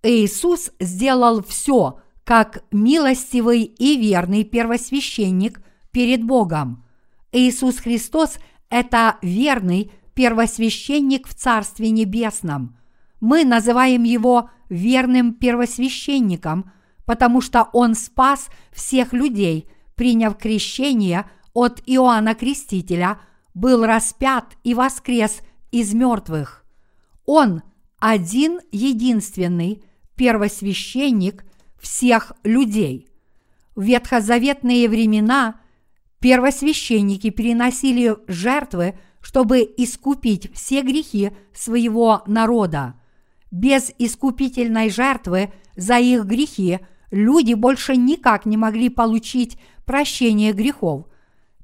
Иисус 0.02 0.72
сделал 0.80 1.44
все, 1.44 2.00
как 2.24 2.64
милостивый 2.72 3.64
и 3.64 3.98
верный 3.98 4.46
первосвященник 4.46 5.62
перед 5.92 6.24
Богом. 6.24 6.86
Иисус 7.34 7.80
Христос– 7.80 8.38
это 8.70 9.18
верный 9.22 9.92
первосвященник 10.16 11.28
в 11.28 11.36
Царстве 11.36 11.92
Небесном. 11.92 12.78
Мы 13.20 13.46
называем 13.46 14.04
его 14.04 14.50
верным 14.70 15.34
первосвященником, 15.34 16.72
потому 17.06 17.42
что 17.42 17.70
он 17.74 17.94
спас 17.94 18.50
всех 18.72 19.14
людей, 19.14 19.70
приняв 19.96 20.38
крещение 20.38 21.30
от 21.54 21.82
Иоанна 21.86 22.34
Крестителя– 22.34 23.20
был 23.56 23.86
распят 23.86 24.58
и 24.64 24.76
воскрес 24.76 25.40
из 25.72 25.94
мертвых. 25.96 26.64
Он 27.26 27.64
один 27.98 28.60
единственный 28.72 29.84
первосвященник 30.16 31.44
всех 31.82 32.34
людей. 32.44 33.08
В 33.76 33.82
ветхозаветные 33.84 34.88
времена 34.88 35.60
первосвященники 36.20 37.30
переносили 37.30 38.16
жертвы, 38.28 39.00
чтобы 39.26 39.62
искупить 39.78 40.54
все 40.54 40.82
грехи 40.82 41.32
своего 41.52 42.22
народа. 42.28 42.94
Без 43.50 43.92
искупительной 43.98 44.90
жертвы 44.90 45.52
за 45.76 45.98
их 45.98 46.26
грехи 46.26 46.80
люди 47.10 47.54
больше 47.54 47.96
никак 47.96 48.46
не 48.46 48.56
могли 48.56 48.90
получить 48.90 49.58
прощение 49.86 50.54
грехов– 50.54 51.08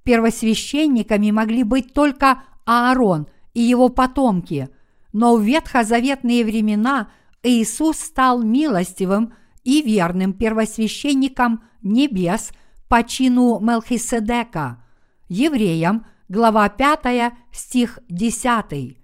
Первосвященниками 0.03 1.31
могли 1.31 1.63
быть 1.63 1.93
только 1.93 2.43
Аарон 2.65 3.27
и 3.53 3.61
его 3.61 3.89
потомки, 3.89 4.69
но 5.13 5.35
в 5.35 5.41
ветхозаветные 5.43 6.43
времена 6.43 7.09
Иисус 7.43 7.97
стал 7.97 8.41
милостивым 8.41 9.33
и 9.63 9.81
верным 9.81 10.33
первосвященником 10.33 11.63
небес 11.83 12.51
по 12.87 13.03
чину 13.03 13.59
Мелхиседека. 13.59 14.83
Евреям, 15.27 16.05
глава 16.31 16.67
5, 16.69 17.33
стих 17.51 17.99
10. 18.09 18.97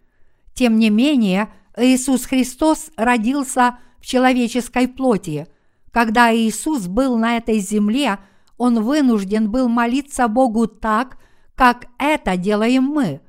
Тем 0.53 0.79
не 0.79 0.89
менее, 0.89 1.49
Иисус 1.75 2.25
Христос 2.25 2.89
родился 2.97 3.77
в 3.99 4.05
человеческой 4.05 4.87
плоти. 4.87 5.47
Когда 5.91 6.35
Иисус 6.35 6.87
был 6.87 7.17
на 7.17 7.37
этой 7.37 7.59
земле– 7.59 8.17
он 8.57 8.83
вынужден 8.83 9.51
был 9.51 9.69
молиться 9.69 10.27
Богу 10.27 10.67
так, 10.67 11.17
как 11.55 11.85
это 11.97 12.37
делаем 12.37 12.83
мы. 12.83 13.21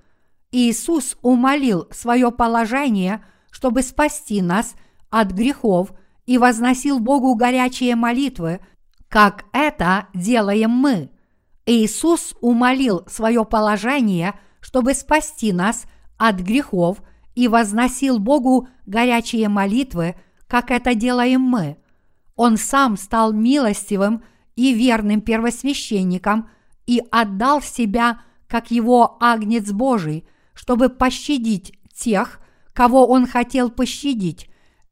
Иисус 0.51 1.17
умолил 1.23 1.87
свое 1.91 2.33
положение, 2.33 3.23
чтобы 3.51 3.83
спасти 3.83 4.41
нас 4.41 4.75
от 5.11 5.33
грехов 5.33 5.93
и 6.27 6.39
возносил 6.39 6.99
Богу 6.99 7.35
горячие 7.35 7.95
молитвы, 7.95 8.61
как 9.09 9.45
это 9.53 10.09
делаем 10.15 10.71
мы. 10.71 11.11
Иисус 11.69 12.35
умолил 12.41 13.05
свое 13.09 13.45
положение, 13.45 14.41
чтобы 14.59 14.95
спасти 14.95 15.53
нас 15.53 15.85
от 16.17 16.37
грехов 16.37 17.03
и 17.35 17.47
возносил 17.47 18.19
Богу 18.19 18.69
горячие 18.87 19.51
молитвы, 19.51 20.17
как 20.47 20.71
это 20.71 20.95
делаем 20.95 21.43
мы. 21.43 21.77
Он 22.37 22.57
сам 22.57 22.97
стал 22.97 23.35
милостивым 23.35 24.23
и 24.57 24.73
верным 24.73 25.21
первосвященником 25.21 26.49
и 26.87 27.03
отдал 27.11 27.61
себя 27.61 28.23
как 28.47 28.71
его 28.71 29.19
агнец 29.21 29.71
Божий, 29.71 30.27
чтобы 30.55 30.89
пощадить 30.89 31.79
тех, 31.93 32.41
кого 32.73 33.07
он 33.07 33.27
хотел 33.27 33.71
пощадить, 33.71 34.49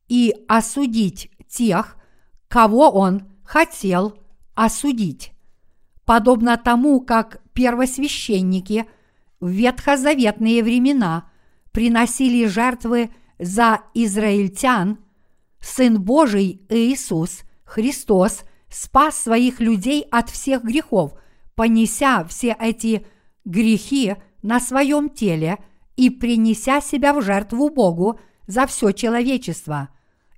и 0.09 0.35
осудить 0.47 1.31
тех, 1.49 1.97
кого 2.49 2.91
он 2.91 3.23
хотел 3.45 4.19
осудить. 4.55 5.33
Подобно 6.07 6.57
тому, 6.57 7.03
как 7.03 7.43
первосвященники 7.53 8.87
в 9.41 9.49
ветхозаветные 9.49 10.63
времена 10.63 11.29
приносили 11.73 12.47
жертвы 12.47 13.11
за 13.39 13.81
израильтян, 13.93 14.99
Сын 15.61 16.01
Божий 16.01 16.63
Иисус 16.71 17.43
Христос– 17.65 18.45
спас 18.69 19.17
своих 19.17 19.61
людей 19.61 20.03
от 20.11 20.31
всех 20.31 20.63
грехов, 20.63 21.15
понеся 21.55 22.25
все 22.25 22.57
эти 22.59 23.07
грехи 23.45 24.17
на 24.43 24.61
своем 24.61 25.09
теле 25.09 25.59
и 25.97 26.11
принеся 26.11 26.81
себя 26.81 27.15
в 27.15 27.23
жертву 27.23 27.71
Богу 27.71 28.21
за 28.47 28.67
все 28.67 28.93
человечество. 28.93 29.89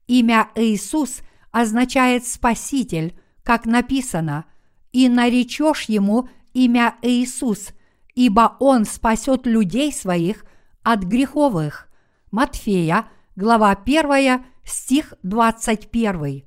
Имя 0.07 0.51
Иисус 0.55 1.21
означает 1.51 2.27
Спаситель, 2.27 3.19
как 3.43 3.67
написано, 3.67 4.45
и 4.93 5.09
наречешь 5.09 5.85
ему 5.85 6.29
имя 6.55 6.97
Иисус, 7.03 7.69
ибо 8.15 8.57
он 8.61 8.85
спасет 8.85 9.47
людей 9.47 9.93
своих 9.93 10.45
от 10.83 11.03
греховых. 11.03 11.89
Матфея, 12.31 13.07
глава 13.37 13.71
1, 13.71 14.45
стих 14.65 15.15
21. 15.23 16.43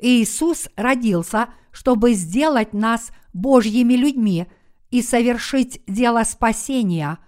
Иисус 0.00 0.68
родился, 0.76 1.48
чтобы 1.70 2.14
сделать 2.14 2.72
нас 2.72 3.10
Божьими 3.32 3.94
людьми 3.94 4.46
и 4.90 5.02
совершить 5.02 5.80
дело 5.86 6.22
спасения. 6.24 7.18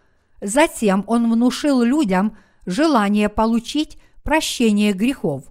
Затем 0.41 1.05
Он 1.07 1.31
внушил 1.33 1.83
людям 1.83 2.37
желание 2.67 3.29
получить 3.29 3.99
прощение 4.23 4.93
грехов. 4.93 5.45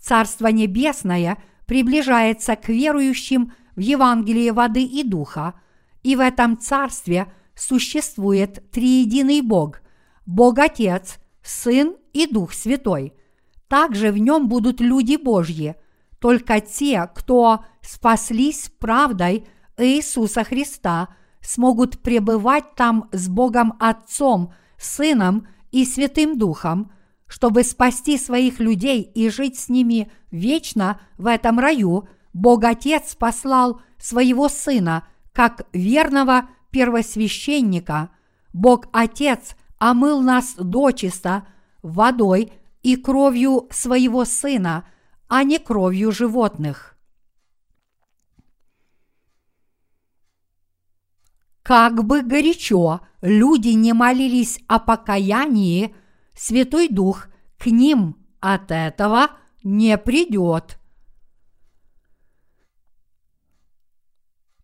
Царство 0.00 0.46
Небесное 0.46 1.36
приближается 1.66 2.56
к 2.56 2.68
верующим 2.68 3.52
в 3.78 3.80
Евангелие 3.80 4.52
воды 4.52 4.82
и 4.82 5.04
духа, 5.04 5.54
и 6.02 6.16
в 6.16 6.20
этом 6.20 6.58
царстве 6.58 7.32
существует 7.54 8.70
триединый 8.72 9.40
Бог– 9.40 9.80
Бог 10.26 10.58
Отец, 10.58 11.18
Сын 11.42 11.96
и 12.12 12.26
Дух 12.26 12.52
Святой. 12.52 13.14
Также 13.66 14.12
в 14.12 14.18
нем 14.18 14.46
будут 14.46 14.80
люди 14.80 15.16
Божьи, 15.16 15.74
только 16.18 16.60
те, 16.60 17.08
кто 17.14 17.64
спаслись 17.80 18.70
правдой 18.78 19.46
Иисуса 19.78 20.44
Христа, 20.44 21.08
смогут 21.40 22.00
пребывать 22.00 22.74
там 22.74 23.08
с 23.12 23.28
Богом 23.28 23.74
Отцом, 23.80 24.52
Сыном 24.76 25.46
и 25.70 25.86
Святым 25.86 26.36
Духом, 26.36 26.92
чтобы 27.26 27.62
спасти 27.62 28.18
своих 28.18 28.60
людей 28.60 29.00
и 29.00 29.30
жить 29.30 29.58
с 29.58 29.70
ними 29.70 30.12
вечно 30.30 31.00
в 31.16 31.26
этом 31.26 31.58
раю, 31.58 32.06
Бог 32.38 32.62
Отец 32.62 33.16
послал 33.16 33.82
своего 33.98 34.48
Сына 34.48 35.08
как 35.32 35.66
верного 35.72 36.48
первосвященника. 36.70 38.10
Бог 38.52 38.86
Отец 38.92 39.56
омыл 39.80 40.20
нас 40.22 40.54
дочисто 40.54 41.48
водой 41.82 42.52
и 42.82 42.94
кровью 42.94 43.66
своего 43.72 44.24
Сына, 44.24 44.84
а 45.26 45.42
не 45.42 45.58
кровью 45.58 46.12
животных. 46.12 46.96
Как 51.64 52.04
бы 52.04 52.22
горячо 52.22 53.00
люди 53.20 53.70
не 53.70 53.92
молились 53.92 54.60
о 54.68 54.78
покаянии, 54.78 55.92
Святой 56.34 56.88
Дух 56.88 57.26
к 57.58 57.66
ним 57.66 58.16
от 58.38 58.70
этого 58.70 59.32
не 59.64 59.98
придет. 59.98 60.77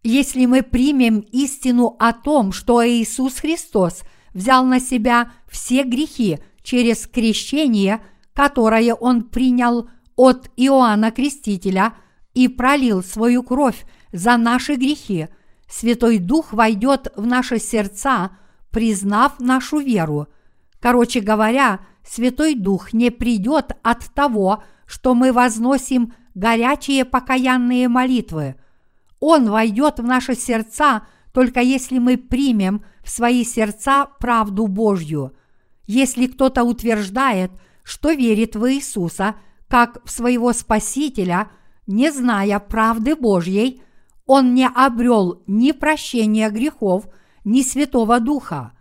Если 0.07 0.45
мы 0.45 0.62
примем 0.62 1.21
истину 1.33 1.97
о 1.99 2.12
том, 2.12 2.53
что 2.53 2.87
Иисус 2.87 3.37
Христос 3.40 4.03
взял 4.35 4.67
на 4.67 4.79
себя 4.79 5.33
все 5.49 5.83
грехи 5.83 6.40
через 6.62 7.07
крещение, 7.07 8.05
которое 8.35 8.95
Он 8.95 9.23
принял 9.23 9.88
от 10.14 10.51
Иоанна 10.57 11.11
Крестителя 11.11 11.95
и 12.35 12.49
пролил 12.49 13.03
свою 13.03 13.43
кровь 13.43 13.87
за 14.12 14.37
наши 14.37 14.75
грехи, 14.75 15.29
Святой 15.71 16.19
Дух 16.19 16.53
войдет 16.53 17.11
в 17.17 17.25
наши 17.25 17.59
сердца, 17.59 18.33
признав 18.71 19.40
нашу 19.40 19.79
веру. 19.79 20.29
Короче 20.81 21.21
говоря, 21.21 21.81
Святой 22.07 22.55
Дух 22.55 22.93
не 22.93 23.11
придет 23.11 23.73
от 23.83 24.05
того, 24.12 24.62
что 24.85 25.14
мы 25.14 25.33
возносим 25.33 26.12
горячие 26.35 27.07
покаянные 27.07 27.88
молитвы. 27.88 28.57
Он 29.27 29.49
войдет 29.49 30.01
в 30.01 30.03
наши 30.03 30.35
сердца 30.35 31.07
только 31.33 31.61
если 31.61 31.99
мы 31.99 32.19
примем 32.19 32.85
в 33.03 33.09
свои 33.09 33.43
сердца 33.43 34.05
правду 34.21 34.67
Божью. 34.67 35.33
Если 35.87 36.27
кто-то 36.27 36.63
утверждает, 36.63 37.51
что 37.85 38.13
верит 38.13 38.55
в 38.55 38.71
Иисуса 38.71 39.37
как 39.67 40.05
в 40.05 40.11
своего 40.11 40.53
Спасителя, 40.53 41.49
не 41.87 42.13
зная 42.13 42.59
правды 42.59 43.17
Божьей, 43.17 43.81
он 44.27 44.53
не 44.53 44.69
обрел 44.69 45.43
ни 45.47 45.73
прощения 45.73 46.51
грехов, 46.51 47.07
ни 47.47 47.63
Святого 47.63 48.21
Духа. 48.21 48.73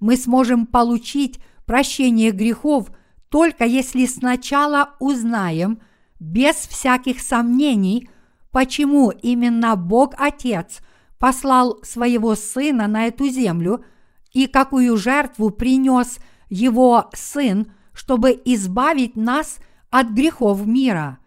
Мы 0.00 0.16
сможем 0.16 0.64
получить 0.64 1.40
прощение 1.66 2.30
грехов 2.30 2.90
только 3.28 3.66
если 3.66 4.06
сначала 4.06 4.94
узнаем, 4.98 5.82
без 6.18 6.56
всяких 6.56 7.20
сомнений, 7.20 8.08
почему 8.50 9.10
именно 9.10 9.76
Бог 9.76 10.14
Отец 10.18 10.80
послал 11.18 11.78
своего 11.82 12.34
Сына 12.34 12.86
на 12.86 13.06
эту 13.06 13.28
землю 13.28 13.84
и 14.32 14.46
какую 14.46 14.96
жертву 14.96 15.50
принес 15.50 16.18
Его 16.48 17.10
Сын, 17.14 17.72
чтобы 17.92 18.40
избавить 18.44 19.16
нас 19.16 19.58
от 19.90 20.08
грехов 20.10 20.66
мира. 20.66 21.18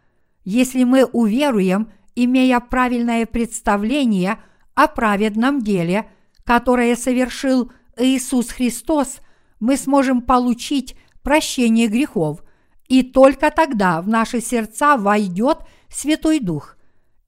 Если 0.44 0.84
мы 0.84 1.06
уверуем, 1.06 1.92
имея 2.16 2.60
правильное 2.60 3.26
представление 3.26 4.40
о 4.76 4.88
праведном 4.88 5.62
деле, 5.62 6.10
которое 6.44 6.96
совершил 6.96 7.72
Иисус 7.98 8.50
Христос– 8.50 9.20
мы 9.64 9.78
сможем 9.78 10.22
получить 10.22 10.98
прощение 11.22 11.88
грехов, 11.88 12.44
и 12.90 13.02
только 13.02 13.50
тогда 13.50 14.02
в 14.02 14.10
наши 14.10 14.42
сердца 14.42 14.98
войдет 14.98 15.60
Святой 15.88 16.42
Дух. 16.42 16.76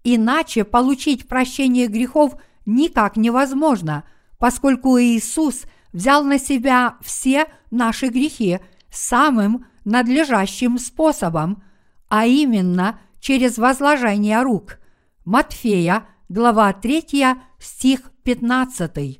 Иначе 0.05 0.63
получить 0.63 1.27
прощение 1.27 1.87
грехов 1.87 2.35
никак 2.65 3.17
невозможно, 3.17 4.05
поскольку 4.37 4.97
Иисус 4.99 5.63
взял 5.91 6.23
на 6.23 6.39
себя 6.39 6.95
все 7.01 7.47
наши 7.71 8.07
грехи 8.07 8.59
самым 8.89 9.65
надлежащим 9.83 10.77
способом, 10.77 11.63
а 12.07 12.25
именно 12.25 12.99
через 13.19 13.57
возложение 13.57 14.41
рук. 14.43 14.77
Матфея, 15.25 16.05
глава 16.29 16.71
3, 16.71 17.35
стих 17.59 18.11
15 18.23 19.19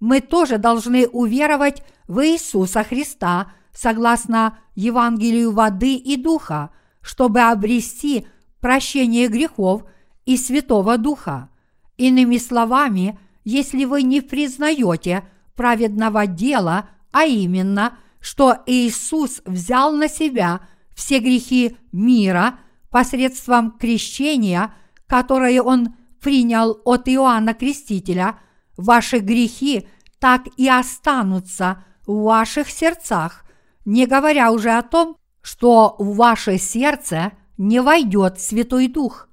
мы 0.00 0.20
тоже 0.20 0.58
должны 0.58 1.06
уверовать 1.08 1.82
в 2.06 2.24
Иисуса 2.24 2.84
Христа 2.84 3.52
согласно 3.74 4.58
Евангелию 4.74 5.52
воды 5.52 5.94
и 5.94 6.16
духа, 6.16 6.70
чтобы 7.00 7.40
обрести 7.40 8.26
прощение 8.60 9.28
грехов 9.28 9.84
и 10.28 10.36
Святого 10.36 10.98
Духа. 10.98 11.48
Иными 11.96 12.36
словами, 12.36 13.18
если 13.44 13.84
вы 13.84 14.02
не 14.02 14.20
признаете 14.20 15.24
праведного 15.56 16.26
дела, 16.26 16.90
а 17.12 17.24
именно, 17.24 17.96
что 18.20 18.58
Иисус 18.66 19.40
взял 19.46 19.92
на 19.92 20.08
себя 20.08 20.60
все 20.94 21.18
грехи 21.18 21.76
мира 21.92 22.58
посредством 22.90 23.70
крещения, 23.72 24.74
которое 25.06 25.62
Он 25.62 25.94
принял 26.20 26.80
от 26.84 27.08
Иоанна 27.08 27.54
Крестителя– 27.54 28.38
ваши 28.78 29.18
грехи 29.18 29.88
так 30.18 30.42
и 30.56 30.68
останутся 30.68 31.84
в 32.06 32.22
ваших 32.22 32.70
сердцах, 32.70 33.44
не 33.84 34.06
говоря 34.06 34.52
уже 34.52 34.70
о 34.70 34.82
том, 34.82 35.16
что 35.42 35.96
в 35.98 36.16
ваше 36.16 36.58
сердце 36.58 37.32
не 37.58 37.80
войдет 37.80 38.40
Святой 38.40 38.88
Дух. 38.88 39.27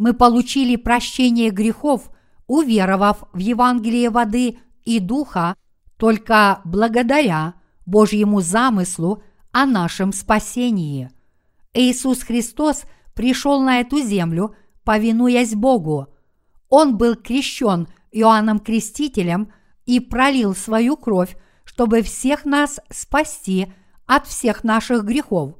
Мы 0.00 0.14
получили 0.14 0.76
прощение 0.76 1.50
грехов, 1.50 2.10
уверовав 2.46 3.24
в 3.34 3.38
Евангелие 3.38 4.08
воды 4.08 4.58
и 4.82 4.98
Духа 4.98 5.54
только 5.98 6.62
благодаря 6.64 7.52
Божьему 7.84 8.40
замыслу 8.40 9.22
о 9.52 9.66
нашем 9.66 10.14
спасении. 10.14 11.10
Иисус 11.74 12.22
Христос 12.22 12.84
пришел 13.12 13.60
на 13.60 13.80
эту 13.80 14.00
землю, 14.00 14.54
повинуясь 14.84 15.54
Богу. 15.54 16.06
Он 16.70 16.96
был 16.96 17.14
крещен– 17.14 17.86
Иоанном 18.10 18.58
Крестителем 18.58 19.52
и 19.84 20.00
пролил 20.00 20.54
свою 20.54 20.96
кровь, 20.96 21.36
чтобы 21.64 22.00
всех 22.00 22.46
нас 22.46 22.80
спасти 22.88 23.70
от 24.06 24.26
всех 24.26 24.64
наших 24.64 25.04
грехов. 25.04 25.56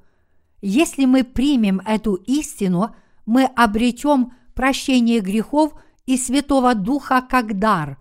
Если 0.62 1.04
мы 1.04 1.24
примем 1.24 1.82
эту 1.84 2.14
истину, 2.14 2.96
мы 3.30 3.44
обретем 3.44 4.32
прощение 4.54 5.20
грехов 5.20 5.74
и 6.04 6.16
Святого 6.16 6.74
Духа 6.74 7.22
как 7.22 7.60
дар. 7.60 7.96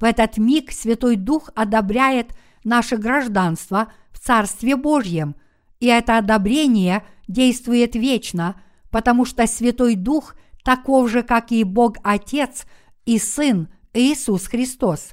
В 0.00 0.02
этот 0.02 0.36
миг 0.36 0.72
Святой 0.72 1.14
Дух 1.14 1.50
одобряет 1.54 2.34
наше 2.64 2.96
гражданство 2.96 3.92
в 4.10 4.18
Царстве 4.18 4.74
Божьем, 4.74 5.36
и 5.78 5.86
это 5.86 6.18
одобрение 6.18 7.04
действует 7.28 7.94
вечно, 7.94 8.60
потому 8.90 9.24
что 9.24 9.46
Святой 9.46 9.94
Дух 9.94 10.34
таков 10.64 11.08
же, 11.08 11.22
как 11.22 11.52
и 11.52 11.62
Бог 11.62 11.98
Отец 12.02 12.66
и 13.06 13.20
Сын, 13.20 13.68
Иисус 13.92 14.48
Христос. 14.48 15.12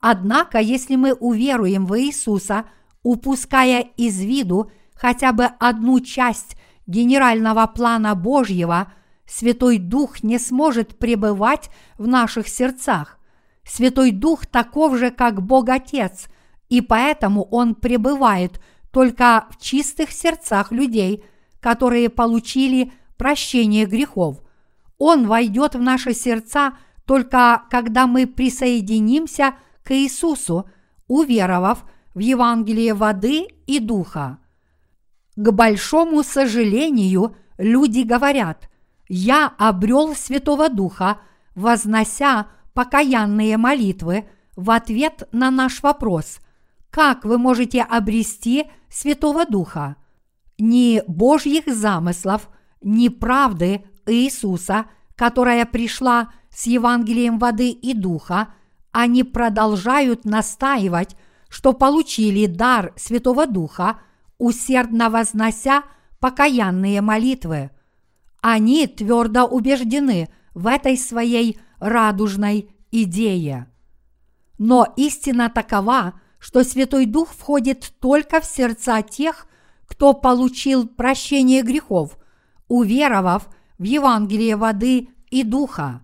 Однако, 0.00 0.58
если 0.58 0.96
мы 0.96 1.12
уверуем 1.12 1.84
в 1.84 2.00
Иисуса, 2.00 2.64
упуская 3.02 3.82
из 3.98 4.18
виду 4.18 4.70
хотя 4.94 5.34
бы 5.34 5.44
одну 5.44 6.00
часть 6.00 6.56
генерального 6.86 7.66
плана 7.66 8.14
Божьего, 8.14 8.92
Святой 9.26 9.78
Дух 9.78 10.22
не 10.22 10.38
сможет 10.38 10.98
пребывать 10.98 11.70
в 11.98 12.06
наших 12.06 12.48
сердцах. 12.48 13.18
Святой 13.64 14.12
Дух 14.12 14.46
таков 14.46 14.96
же, 14.96 15.10
как 15.10 15.42
Бог 15.42 15.68
Отец, 15.68 16.28
и 16.68 16.80
поэтому 16.80 17.42
Он 17.50 17.74
пребывает 17.74 18.60
только 18.92 19.46
в 19.50 19.60
чистых 19.60 20.12
сердцах 20.12 20.70
людей, 20.70 21.24
которые 21.60 22.08
получили 22.08 22.92
прощение 23.16 23.86
грехов. 23.86 24.40
Он 24.98 25.26
войдет 25.26 25.74
в 25.74 25.80
наши 25.80 26.14
сердца 26.14 26.78
только 27.04 27.62
когда 27.70 28.06
мы 28.06 28.26
присоединимся 28.26 29.54
к 29.82 29.92
Иисусу, 29.92 30.68
уверовав 31.08 31.84
в 32.14 32.18
Евангелие 32.18 32.94
воды 32.94 33.46
и 33.66 33.78
духа. 33.78 34.38
К 35.36 35.52
большому 35.52 36.22
сожалению, 36.22 37.36
люди 37.58 38.00
говорят, 38.00 38.68
«Я 39.08 39.52
обрел 39.58 40.14
Святого 40.14 40.68
Духа, 40.68 41.18
вознося 41.54 42.48
покаянные 42.74 43.56
молитвы 43.56 44.28
в 44.56 44.70
ответ 44.70 45.28
на 45.32 45.50
наш 45.50 45.82
вопрос, 45.82 46.40
как 46.90 47.26
вы 47.26 47.36
можете 47.36 47.82
обрести 47.82 48.64
Святого 48.88 49.44
Духа? 49.44 49.96
Ни 50.58 51.02
Божьих 51.06 51.66
замыслов, 51.66 52.48
ни 52.80 53.08
правды 53.08 53.84
Иисуса, 54.06 54.86
которая 55.14 55.66
пришла 55.66 56.32
с 56.50 56.66
Евангелием 56.66 57.38
воды 57.38 57.68
и 57.68 57.92
духа, 57.92 58.54
они 58.92 59.24
продолжают 59.24 60.24
настаивать, 60.24 61.16
что 61.50 61.74
получили 61.74 62.46
дар 62.46 62.94
Святого 62.96 63.46
Духа, 63.46 64.00
усердно 64.38 65.10
вознося 65.10 65.82
покаянные 66.20 67.00
молитвы. 67.00 67.70
Они 68.40 68.86
твердо 68.86 69.44
убеждены 69.44 70.28
в 70.54 70.66
этой 70.66 70.96
своей 70.96 71.58
радужной 71.78 72.70
идее. 72.90 73.68
Но 74.58 74.92
истина 74.96 75.50
такова, 75.50 76.20
что 76.38 76.64
Святой 76.64 77.06
Дух 77.06 77.30
входит 77.30 77.92
только 78.00 78.40
в 78.40 78.44
сердца 78.44 79.02
тех, 79.02 79.46
кто 79.86 80.12
получил 80.12 80.86
прощение 80.86 81.62
грехов, 81.62 82.16
уверовав 82.68 83.48
в 83.78 83.84
Евангелие 83.84 84.56
воды 84.56 85.08
и 85.30 85.42
духа. 85.42 86.02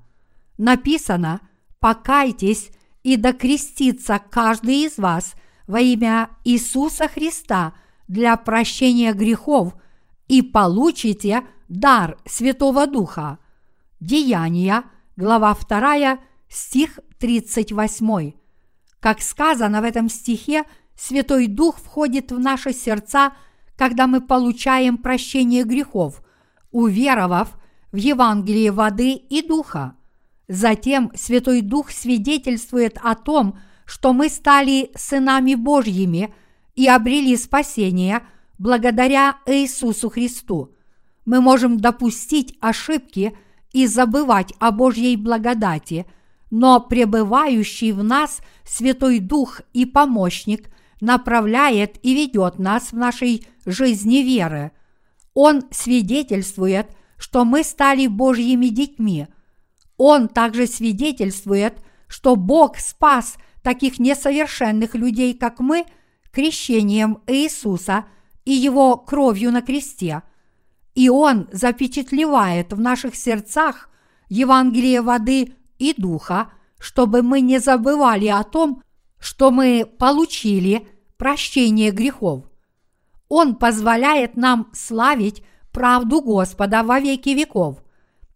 Написано 0.58 1.40
«Покайтесь 1.80 2.70
и 3.02 3.16
докрестится 3.16 4.20
каждый 4.30 4.84
из 4.84 4.98
вас 4.98 5.34
во 5.66 5.80
имя 5.80 6.30
Иисуса 6.44 7.08
Христа 7.08 7.74
для 8.12 8.36
прощения 8.36 9.14
грехов 9.14 9.74
и 10.28 10.42
получите 10.42 11.42
дар 11.68 12.18
Святого 12.26 12.86
Духа». 12.86 13.38
Деяния, 14.00 14.84
глава 15.16 15.54
2, 15.54 16.18
стих 16.48 17.00
38. 17.18 18.32
Как 19.00 19.22
сказано 19.22 19.80
в 19.80 19.84
этом 19.84 20.10
стихе, 20.10 20.64
Святой 20.94 21.46
Дух 21.46 21.78
входит 21.78 22.32
в 22.32 22.38
наши 22.38 22.72
сердца, 22.74 23.32
когда 23.76 24.06
мы 24.06 24.20
получаем 24.20 24.98
прощение 24.98 25.64
грехов, 25.64 26.22
уверовав 26.70 27.56
в 27.92 27.96
Евангелие 27.96 28.72
воды 28.72 29.12
и 29.14 29.40
духа. 29.46 29.96
Затем 30.48 31.10
Святой 31.14 31.62
Дух 31.62 31.90
свидетельствует 31.90 32.98
о 33.02 33.14
том, 33.14 33.58
что 33.86 34.12
мы 34.12 34.28
стали 34.28 34.90
сынами 34.96 35.54
Божьими 35.54 36.34
и 36.74 36.88
обрели 36.88 37.36
спасение 37.36 38.22
благодаря 38.58 39.36
Иисусу 39.46 40.10
Христу. 40.10 40.74
Мы 41.24 41.40
можем 41.40 41.78
допустить 41.78 42.56
ошибки 42.60 43.36
и 43.72 43.86
забывать 43.86 44.52
о 44.58 44.70
Божьей 44.70 45.16
благодати– 45.16 46.06
но 46.52 46.80
пребывающий 46.80 47.92
в 47.92 48.04
нас 48.04 48.42
Святой 48.62 49.20
Дух 49.20 49.62
и 49.72 49.86
Помощник 49.86 50.68
направляет 51.00 51.98
и 52.02 52.14
ведет 52.14 52.58
нас 52.58 52.92
в 52.92 52.96
нашей 52.96 53.46
жизни 53.64 54.18
веры. 54.18 54.72
Он 55.32 55.62
свидетельствует, 55.70 56.94
что 57.16 57.46
мы 57.46 57.64
стали 57.64 58.06
Божьими 58.06 58.66
детьми. 58.66 59.28
Он 59.96 60.28
также 60.28 60.66
свидетельствует, 60.66 61.82
что 62.06 62.36
Бог 62.36 62.76
спас 62.76 63.38
таких 63.62 63.98
несовершенных 63.98 64.94
людей, 64.94 65.32
как 65.32 65.58
мы, 65.58 65.86
крещением 66.32 67.18
Иисуса 67.26 68.06
и 68.44 68.52
Его 68.52 68.96
кровью 68.96 69.52
на 69.52 69.62
кресте. 69.62 70.22
И 70.94 71.08
Он 71.08 71.48
запечатлевает 71.52 72.72
в 72.72 72.80
наших 72.80 73.14
сердцах 73.14 73.88
Евангелие 74.28 75.02
воды 75.02 75.54
и 75.78 75.94
духа, 75.96 76.50
чтобы 76.78 77.22
мы 77.22 77.40
не 77.40 77.58
забывали 77.58 78.26
о 78.26 78.42
том, 78.42 78.82
что 79.18 79.50
мы 79.50 79.86
получили 79.98 80.88
прощение 81.16 81.90
грехов. 81.92 82.44
Он 83.28 83.54
позволяет 83.54 84.36
нам 84.36 84.68
славить 84.72 85.42
правду 85.70 86.20
Господа 86.20 86.82
во 86.82 86.98
веки 86.98 87.30
веков. 87.30 87.82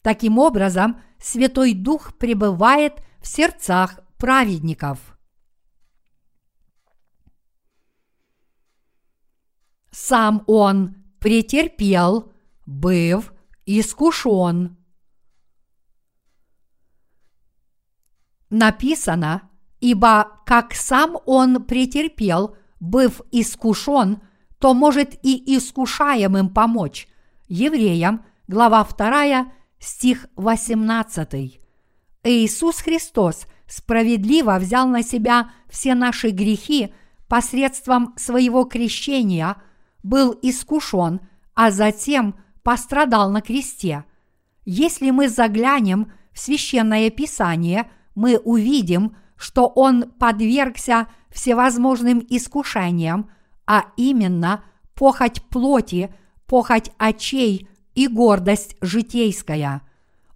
Таким 0.03 0.39
образом, 0.39 1.01
Святой 1.21 1.75
Дух 1.75 2.15
пребывает 2.17 2.95
в 3.21 3.27
сердцах 3.27 4.01
праведников. 4.17 5.16
Сам 9.99 10.45
Он 10.47 10.95
претерпел, 11.21 12.31
быв 12.67 13.33
искушен 13.65 14.77
написано, 18.51 19.49
ибо 19.81 20.43
как 20.45 20.75
сам 20.75 21.17
он 21.25 21.65
претерпел, 21.65 22.57
быв 22.79 23.23
искушен, 23.33 24.21
то 24.59 24.75
может 24.75 25.15
и 25.23 25.57
искушаемым 25.57 26.51
помочь. 26.51 27.09
Евреям, 27.49 28.23
глава 28.49 28.85
2, 28.85 29.47
стих 29.79 30.27
18. 30.37 31.61
Иисус 32.23 32.81
Христос 32.81 33.47
справедливо 33.67 34.59
взял 34.59 34.87
на 34.87 35.03
себя 35.03 35.53
все 35.71 35.95
наши 35.95 36.31
грехи 36.31 36.93
посредством 37.29 38.13
своего 38.19 38.65
крещения, 38.65 39.57
был 40.09 40.39
искушен, 40.43 41.21
а 41.55 41.71
затем 41.71 42.35
пострадал 42.63 43.31
на 43.31 43.41
кресте. 43.41 44.05
Если 44.65 45.11
мы 45.11 45.29
заглянем 45.29 46.13
в 46.33 46.39
священное 46.39 47.11
писание– 47.11 47.91
мы 48.17 48.39
увидим, 48.39 49.15
что 49.37 49.69
он 49.69 50.11
подвергся 50.19 51.07
всевозможным 51.31 52.27
искушениям, 52.29 53.31
а 53.67 53.85
именно 53.97 54.65
похоть 54.95 55.43
плоти, 55.43 56.13
похоть 56.47 56.91
очей 56.97 57.69
и 57.95 58.09
гордость 58.09 58.77
житейская. 58.81 59.83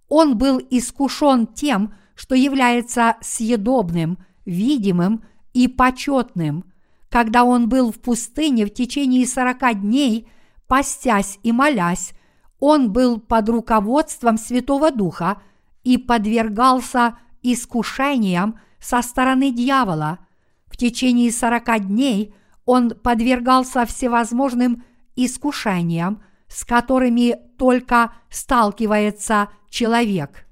Он 0.07 0.37
был 0.37 0.61
искушен 0.69 1.47
тем, 1.47 1.95
что 2.15 2.35
является 2.35 3.15
съедобным, 3.21 4.19
видимым 4.45 5.23
и 5.53 5.67
почетным. 5.67 6.65
Когда 7.11 7.43
он 7.43 7.67
был 7.67 7.91
в 7.91 7.99
пустыне 7.99 8.65
в 8.65 8.73
течение 8.73 9.27
сорока 9.27 9.73
дней, 9.73 10.31
постясь 10.67 11.39
и 11.43 11.51
молясь, 11.51 12.13
он 12.57 12.93
был 12.93 13.19
под 13.19 13.49
руководством 13.49 14.37
Святого 14.37 14.91
Духа 14.91 15.41
и 15.83 15.97
подвергался 15.97 17.17
искушениям 17.43 18.57
со 18.79 19.01
стороны 19.01 19.51
дьявола. 19.51 20.19
В 20.67 20.77
течение 20.77 21.33
сорока 21.33 21.79
дней 21.79 22.33
он 22.65 22.91
подвергался 22.91 23.85
всевозможным 23.85 24.85
искушениям, 25.17 26.23
с 26.47 26.63
которыми 26.63 27.35
только 27.57 28.13
сталкивается 28.29 29.49
человек. 29.69 30.47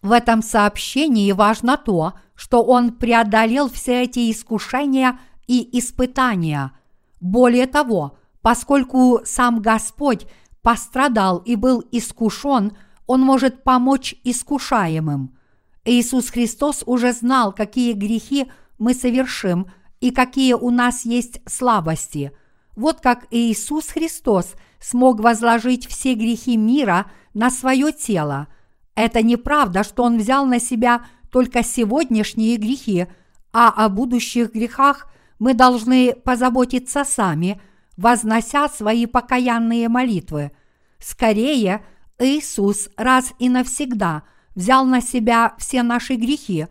В 0.00 0.12
этом 0.12 0.42
сообщении 0.42 1.32
важно 1.32 1.76
то, 1.76 2.12
что 2.36 2.62
он 2.62 2.92
преодолел 2.92 3.68
все 3.68 4.02
эти 4.02 4.30
искушения 4.30 5.18
и 5.46 5.78
испытания. 5.78 6.72
Более 7.20 7.66
того, 7.66 8.18
поскольку 8.42 9.20
сам 9.24 9.60
Господь 9.60 10.26
пострадал 10.62 11.38
и 11.38 11.56
был 11.56 11.84
искушен, 11.92 12.76
он 13.06 13.20
может 13.20 13.64
помочь 13.64 14.14
искушаемым. 14.24 15.36
Иисус 15.84 16.30
Христос 16.30 16.82
уже 16.86 17.12
знал, 17.12 17.52
какие 17.52 17.92
грехи 17.92 18.50
мы 18.78 18.94
совершим 18.94 19.66
и 20.00 20.10
какие 20.10 20.54
у 20.54 20.70
нас 20.70 21.04
есть 21.04 21.40
слабости. 21.46 22.32
Вот 22.76 23.00
как 23.00 23.26
Иисус 23.30 23.88
Христос 23.88 24.54
смог 24.80 25.20
возложить 25.20 25.86
все 25.86 26.14
грехи 26.14 26.56
мира 26.56 27.10
на 27.34 27.50
свое 27.50 27.92
тело. 27.92 28.48
Это 28.94 29.22
неправда, 29.22 29.84
что 29.84 30.04
Он 30.04 30.18
взял 30.18 30.46
на 30.46 30.58
себя 30.58 31.06
только 31.30 31.62
сегодняшние 31.62 32.56
грехи, 32.56 33.06
а 33.52 33.68
о 33.68 33.88
будущих 33.88 34.52
грехах 34.52 35.12
мы 35.42 35.54
должны 35.54 36.14
позаботиться 36.14 37.04
сами, 37.04 37.60
вознося 37.96 38.68
свои 38.68 39.06
покаянные 39.06 39.88
молитвы. 39.88 40.52
Скорее, 40.98 41.84
Иисус 42.18 42.88
раз 42.96 43.32
и 43.38 43.48
навсегда– 43.48 44.22
взял 44.54 44.84
на 44.84 45.00
себя 45.00 45.54
все 45.58 45.82
наши 45.82 46.14
грехи, 46.14 46.66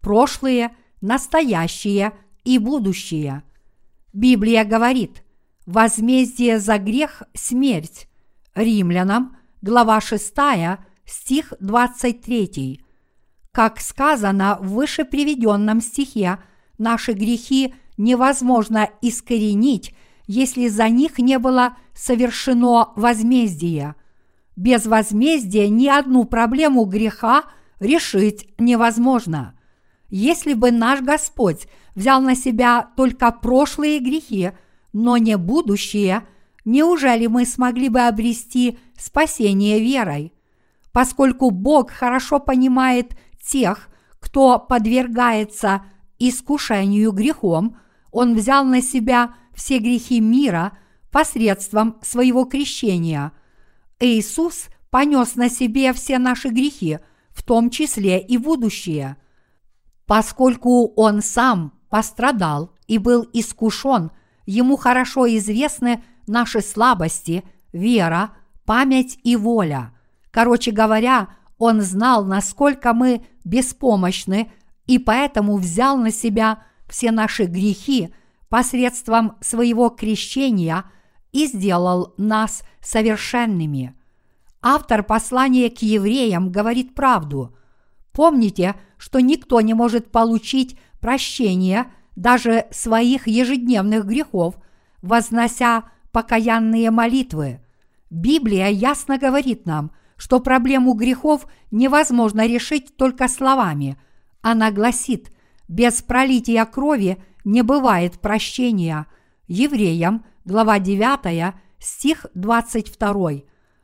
прошлые, 0.00 0.74
настоящие 1.00 2.12
и 2.44 2.58
будущие. 2.58 3.42
Библия 4.12 4.64
говорит, 4.64 5.22
Возмездие 5.66 6.58
за 6.58 6.76
грех– 6.76 7.22
смерть. 7.34 8.06
Римлянам, 8.54 9.36
глава 9.62 9.98
6, 10.00 10.34
стих 11.06 11.54
23. 11.58 12.84
Как 13.50 13.80
сказано 13.80 14.58
в 14.60 14.74
выше 14.74 15.06
приведенном 15.06 15.80
стихе, 15.80 16.38
наши 16.76 17.12
грехи 17.12 17.74
невозможно 17.96 18.88
искоренить, 19.02 19.94
если 20.26 20.68
за 20.68 20.88
них 20.88 21.18
не 21.18 21.38
было 21.38 21.76
совершено 21.94 22.90
возмездие. 22.96 23.94
Без 24.56 24.86
возмездия 24.86 25.68
ни 25.68 25.88
одну 25.88 26.24
проблему 26.24 26.84
греха 26.84 27.44
решить 27.80 28.48
невозможно. 28.58 29.58
Если 30.08 30.54
бы 30.54 30.70
наш 30.70 31.00
Господь 31.00 31.66
взял 31.94 32.20
на 32.20 32.36
себя 32.36 32.90
только 32.96 33.30
прошлые 33.32 33.98
грехи, 33.98 34.52
но 34.92 35.16
не 35.16 35.36
будущее, 35.36 36.26
неужели 36.64 37.26
мы 37.26 37.44
смогли 37.44 37.88
бы 37.88 38.00
обрести 38.00 38.78
спасение 38.96 39.80
верой? 39.80 40.32
Поскольку 40.92 41.50
Бог 41.50 41.90
хорошо 41.90 42.38
понимает 42.38 43.16
тех, 43.44 43.88
кто 44.20 44.58
подвергается 44.58 45.82
искушению 46.18 47.12
грехом, 47.12 47.76
Он 48.14 48.36
взял 48.36 48.64
на 48.64 48.80
себя 48.80 49.34
все 49.54 49.78
грехи 49.80 50.20
мира 50.20 50.78
посредством 51.10 51.96
своего 52.00 52.44
крещения. 52.44 53.32
Иисус 53.98 54.68
понес 54.88 55.34
на 55.34 55.50
себе 55.50 55.92
все 55.92 56.18
наши 56.18 56.48
грехи, 56.50 57.00
в 57.30 57.42
том 57.42 57.70
числе 57.70 58.20
и 58.20 58.38
будущее. 58.38 59.16
Поскольку 60.06 60.92
Он 60.94 61.22
сам 61.22 61.72
пострадал 61.90 62.70
и 62.86 62.98
был 62.98 63.28
искушен, 63.32 64.12
Ему 64.46 64.76
хорошо 64.76 65.26
известны 65.36 66.04
наши 66.28 66.60
слабости, 66.60 67.42
вера, 67.72 68.30
память 68.64 69.18
и 69.24 69.34
воля. 69.34 69.92
Короче 70.30 70.70
говоря, 70.70 71.30
Он 71.58 71.80
знал, 71.80 72.24
насколько 72.24 72.92
мы 72.92 73.26
беспомощны, 73.44 74.52
и 74.86 74.98
поэтому 75.00 75.56
взял 75.56 75.96
на 75.96 76.12
себя 76.12 76.62
все 76.94 77.10
наши 77.10 77.46
грехи 77.46 78.14
посредством 78.48 79.36
своего 79.40 79.88
крещения 79.88 80.84
и 81.32 81.46
сделал 81.46 82.14
нас 82.18 82.62
совершенными. 82.80 83.96
Автор 84.62 85.02
послания 85.02 85.70
к 85.70 85.82
евреям 85.82 86.52
говорит 86.52 86.94
правду. 86.94 87.58
Помните, 88.12 88.76
что 88.96 89.18
никто 89.18 89.60
не 89.60 89.74
может 89.74 90.12
получить 90.12 90.78
прощение 91.00 91.86
даже 92.14 92.66
своих 92.70 93.26
ежедневных 93.26 94.06
грехов, 94.06 94.54
вознося 95.02 95.90
покаянные 96.12 96.92
молитвы. 96.92 97.60
Библия 98.08 98.68
ясно 98.68 99.18
говорит 99.18 99.66
нам, 99.66 99.90
что 100.16 100.38
проблему 100.38 100.92
грехов 100.92 101.48
невозможно 101.72 102.46
решить 102.46 102.96
только 102.96 103.26
словами. 103.26 103.98
Она 104.42 104.70
гласит, 104.70 105.33
без 105.68 106.02
пролития 106.02 106.64
крови 106.64 107.22
не 107.44 107.62
бывает 107.62 108.20
прощения. 108.20 109.06
Евреям, 109.46 110.24
глава 110.44 110.78
9, 110.78 111.54
стих 111.78 112.26
22. 112.34 113.30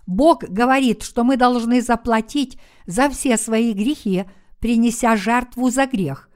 Бог 0.07 0.45
говорит, 0.45 1.03
что 1.03 1.25
мы 1.25 1.37
должны 1.37 1.81
заплатить 1.83 2.59
за 2.87 3.09
все 3.09 3.37
свои 3.37 3.73
грехи, 3.73 4.25
принеся 4.59 5.17
жертву 5.17 5.71
за 5.71 5.87
грех. 5.87 6.29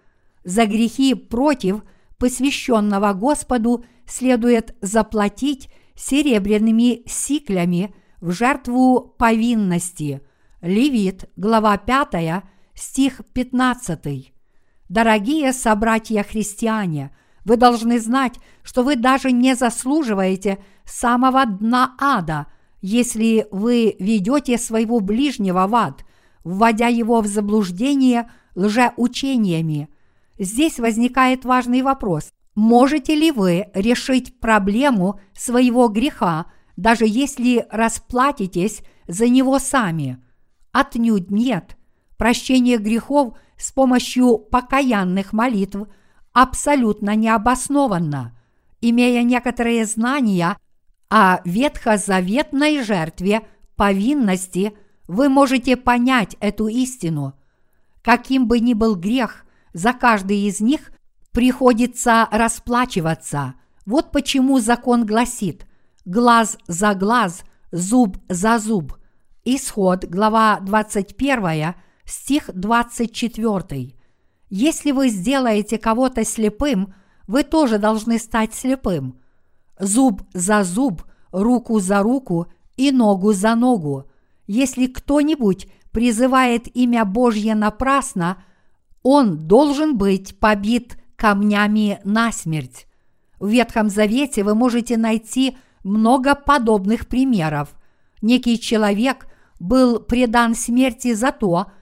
За 0.45 0.67
грехи 0.67 1.15
против 1.15 1.83
посвященного 2.19 3.13
Господу 3.15 3.85
следует 4.07 4.77
заплатить 4.81 5.71
серебряными 5.95 7.03
сиклями 7.07 7.95
в 8.21 8.31
жертву 8.33 9.15
повинности. 9.19 10.21
Левит, 10.61 11.31
глава 11.37 11.77
5, 11.77 12.45
стих 12.75 13.21
15. 13.33 14.34
Дорогие 14.89 15.53
собратья-христиане, 15.53 17.15
вы 17.45 17.57
должны 17.57 17.99
знать, 18.01 18.35
что 18.63 18.83
вы 18.83 18.97
даже 18.97 19.33
не 19.33 19.55
заслуживаете 19.55 20.59
самого 20.85 21.47
дна 21.47 21.95
ада, 21.99 22.47
если 22.81 23.47
вы 23.51 23.97
ведете 23.99 24.59
своего 24.59 25.01
ближнего 25.01 25.67
в 25.67 25.75
ад, 25.75 26.05
вводя 26.43 26.89
его 26.89 27.21
в 27.21 27.27
заблуждение 27.27 28.31
лжеучениями– 28.55 29.89
Здесь 30.39 30.79
возникает 30.79 31.45
важный 31.45 31.83
вопрос. 31.83 32.33
Можете 32.55 33.15
ли 33.15 33.31
вы 33.31 33.67
решить 33.75 34.39
проблему 34.41 35.21
своего 35.33 35.89
греха, 35.89 36.47
даже 36.77 37.05
если 37.07 37.67
расплатитесь 37.71 38.83
за 39.07 39.29
него 39.29 39.59
сами? 39.59 40.19
Отнюдь 40.73 41.31
нет. 41.31 41.77
Прощение 42.17 42.79
грехов 42.79 43.37
с 43.57 43.73
помощью 43.73 44.39
покаянных 44.39 45.33
молитв 45.33 45.87
абсолютно 46.33 47.15
необоснованно. 47.15 48.37
Имея 48.81 49.23
некоторые 49.23 49.87
знания 49.87 50.57
о 51.09 51.41
ветхозаветной 51.45 52.83
жертве 52.83 53.47
повинности, 53.77 54.77
вы 55.07 55.29
можете 55.29 55.77
понять 55.77 56.37
эту 56.41 56.69
истину. 56.69 57.35
Каким 58.03 58.47
бы 58.47 58.61
ни 58.61 58.75
был 58.75 58.97
грех, 58.97 59.45
за 59.73 59.93
каждый 59.93 60.47
из 60.47 60.61
них 60.61 60.93
приходится 61.33 62.29
расплачиваться. 62.31 63.55
Вот 63.87 64.13
почему 64.13 64.61
закон 64.61 65.05
гласит 65.05 65.67
«глаз 66.05 66.57
за 66.69 66.95
глаз, 66.95 67.45
зуб 67.73 68.17
за 68.29 68.59
зуб». 68.59 68.95
Исход, 69.45 70.05
глава 70.05 70.61
21, 70.61 71.75
стих 72.05 72.51
24. 72.53 73.95
Если 74.51 74.91
вы 74.93 75.09
сделаете 75.09 75.79
кого-то 75.79 76.25
слепым, 76.25 76.95
вы 77.27 77.43
тоже 77.43 77.79
должны 77.79 78.19
стать 78.19 78.55
слепым. 78.55 79.19
Зуб 79.79 80.23
за 80.33 80.63
зуб, 80.65 81.03
руку 81.33 81.81
за 81.81 82.03
руку 82.03 82.47
и 82.77 82.93
ногу 82.93 83.33
за 83.33 83.55
ногу. 83.55 84.11
Если 84.47 84.87
кто-нибудь 84.87 85.69
призывает 85.91 86.75
имя 86.77 87.05
Божье 87.05 87.55
напрасно– 87.55 88.43
он 89.05 89.47
должен 89.47 89.97
быть 89.97 90.37
побит 90.41 90.99
камнями 91.15 92.01
насмерть. 92.05 92.87
В 93.39 93.49
Ветхом 93.49 93.91
Завете 93.91 94.43
вы 94.43 94.55
можете 94.55 94.97
найти 94.97 95.57
много 95.85 96.35
подобных 96.35 97.07
примеров. 97.07 97.77
Некий 98.23 98.59
человек 98.59 99.29
был 99.61 100.01
предан 100.01 100.55
смерти 100.55 101.13
за 101.13 101.31
то, 101.31 101.67
что 101.67 101.73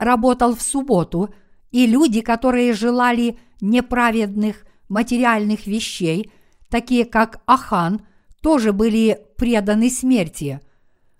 работал 0.00 0.54
в 0.54 0.62
субботу, 0.62 1.34
и 1.70 1.86
люди, 1.86 2.20
которые 2.20 2.72
желали 2.72 3.38
неправедных 3.60 4.64
материальных 4.88 5.66
вещей, 5.66 6.32
такие 6.70 7.04
как 7.04 7.40
Ахан, 7.46 8.02
тоже 8.40 8.72
были 8.72 9.20
преданы 9.36 9.90
смерти. 9.90 10.60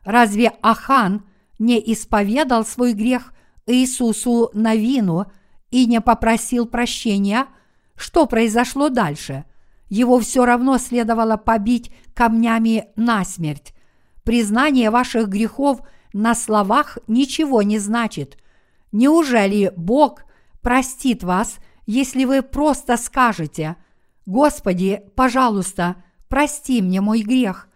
Разве 0.05 0.53
Ахан 0.63 1.25
не 1.59 1.79
исповедал 1.93 2.65
свой 2.65 2.93
грех 2.93 3.35
Иисусу 3.67 4.51
на 4.55 4.75
вину 4.75 5.27
и 5.71 5.87
не 5.87 6.01
попросил 6.01 6.67
прощения, 6.67 7.47
что 7.97 8.27
произошло 8.27 8.89
дальше? 8.89 9.45
Его 9.89 10.21
все 10.21 10.45
равно 10.45 10.79
следовало 10.79 11.37
побить 11.37 11.91
камнями 12.15 12.89
насмерть. 12.97 13.75
Признание 14.23 14.91
ваших 14.91 15.29
грехов 15.29 15.81
на 16.13 16.35
словах 16.35 16.99
ничего 17.07 17.63
не 17.63 17.79
значит. 17.79 18.39
Неужели 18.93 19.73
Бог 19.77 20.25
простит 20.61 21.23
вас, 21.23 21.59
если 21.87 22.25
вы 22.25 22.43
просто 22.43 22.97
скажете 22.97 23.77
«Господи, 24.27 25.03
пожалуйста, 25.15 25.97
прости 26.29 26.83
мне 26.83 27.01
мой 27.01 27.23
грех, 27.23 27.69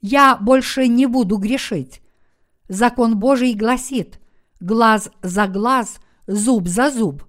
я 0.00 0.36
больше 0.36 0.88
не 0.88 1.06
буду 1.06 1.36
грешить». 1.36 2.02
Закон 2.68 3.18
Божий 3.18 3.54
гласит– 3.54 4.20
глаз 4.60 5.10
за 5.22 5.46
глаз, 5.46 6.00
зуб 6.26 6.68
за 6.68 6.90
зуб. 6.90 7.24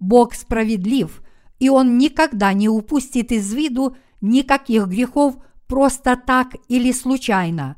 Бог 0.00 0.34
справедлив, 0.34 1.22
и 1.58 1.68
Он 1.68 1.98
никогда 1.98 2.52
не 2.52 2.68
упустит 2.68 3.32
из 3.32 3.52
виду 3.52 3.96
никаких 4.20 4.86
грехов 4.86 5.36
просто 5.66 6.16
так 6.16 6.54
или 6.68 6.92
случайно. 6.92 7.76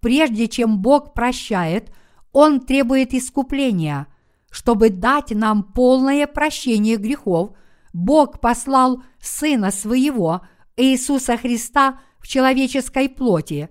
Прежде 0.00 0.48
чем 0.48 0.78
Бог 0.78 1.14
прощает, 1.14 1.92
Он 2.32 2.60
требует 2.60 3.14
искупления. 3.14 4.06
Чтобы 4.50 4.90
дать 4.90 5.30
нам 5.30 5.62
полное 5.62 6.26
прощение 6.26 6.96
грехов, 6.96 7.52
Бог 7.92 8.40
послал 8.40 9.02
Сына 9.20 9.70
Своего, 9.70 10.42
Иисуса 10.76 11.36
Христа, 11.36 12.00
в 12.18 12.26
человеческой 12.26 13.08
плоти. 13.08 13.68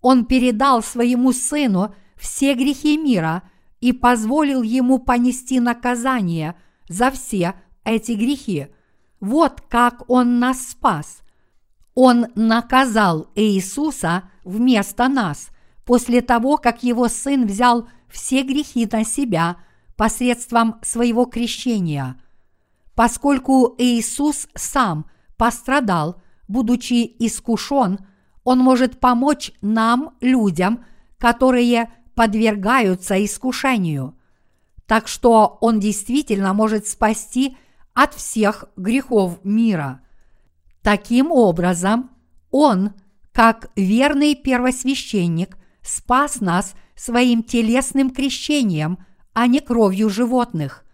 Он 0.00 0.26
передал 0.26 0.82
Своему 0.82 1.32
Сыну 1.32 1.94
все 2.16 2.54
грехи 2.54 2.96
мира– 2.96 3.42
и 3.84 3.92
позволил 3.92 4.62
ему 4.62 4.98
понести 4.98 5.60
наказание 5.60 6.54
за 6.88 7.10
все 7.10 7.52
эти 7.84 8.12
грехи. 8.12 8.68
Вот 9.20 9.60
как 9.60 10.08
он 10.08 10.38
нас 10.38 10.68
спас. 10.68 11.20
Он 11.94 12.28
наказал 12.34 13.30
Иисуса 13.34 14.30
вместо 14.42 15.08
нас 15.08 15.50
после 15.84 16.22
того, 16.22 16.56
как 16.56 16.82
его 16.82 17.08
Сын 17.08 17.46
взял 17.46 17.88
все 18.08 18.42
грехи 18.42 18.88
на 18.90 19.04
себя 19.04 19.56
посредством 19.96 20.76
своего 20.82 21.26
крещения. 21.26 22.16
Поскольку 22.94 23.74
Иисус 23.78 24.48
сам 24.54 25.06
пострадал, 25.36 26.22
будучи 26.48 27.14
искушен, 27.18 27.98
Он 28.44 28.58
может 28.58 29.00
помочь 29.00 29.52
нам, 29.60 30.14
людям, 30.20 30.84
которые 31.18 31.90
подвергаются 32.14 33.22
искушению. 33.24 34.16
Так 34.86 35.08
что 35.08 35.58
Он 35.60 35.80
действительно 35.80 36.52
может 36.52 36.86
спасти 36.86 37.56
от 37.94 38.14
всех 38.14 38.66
грехов 38.76 39.38
мира. 39.44 40.00
Таким 40.82 41.32
образом, 41.32 42.10
Он, 42.50 42.92
как 43.32 43.70
верный 43.74 44.34
первосвященник, 44.34 45.56
спас 45.84 46.40
нас 46.40 46.74
своим 46.96 47.42
телесным 47.42 48.10
крещением, 48.10 48.98
а 49.32 49.46
не 49.46 49.60
кровью 49.60 50.08
животных. 50.08 50.84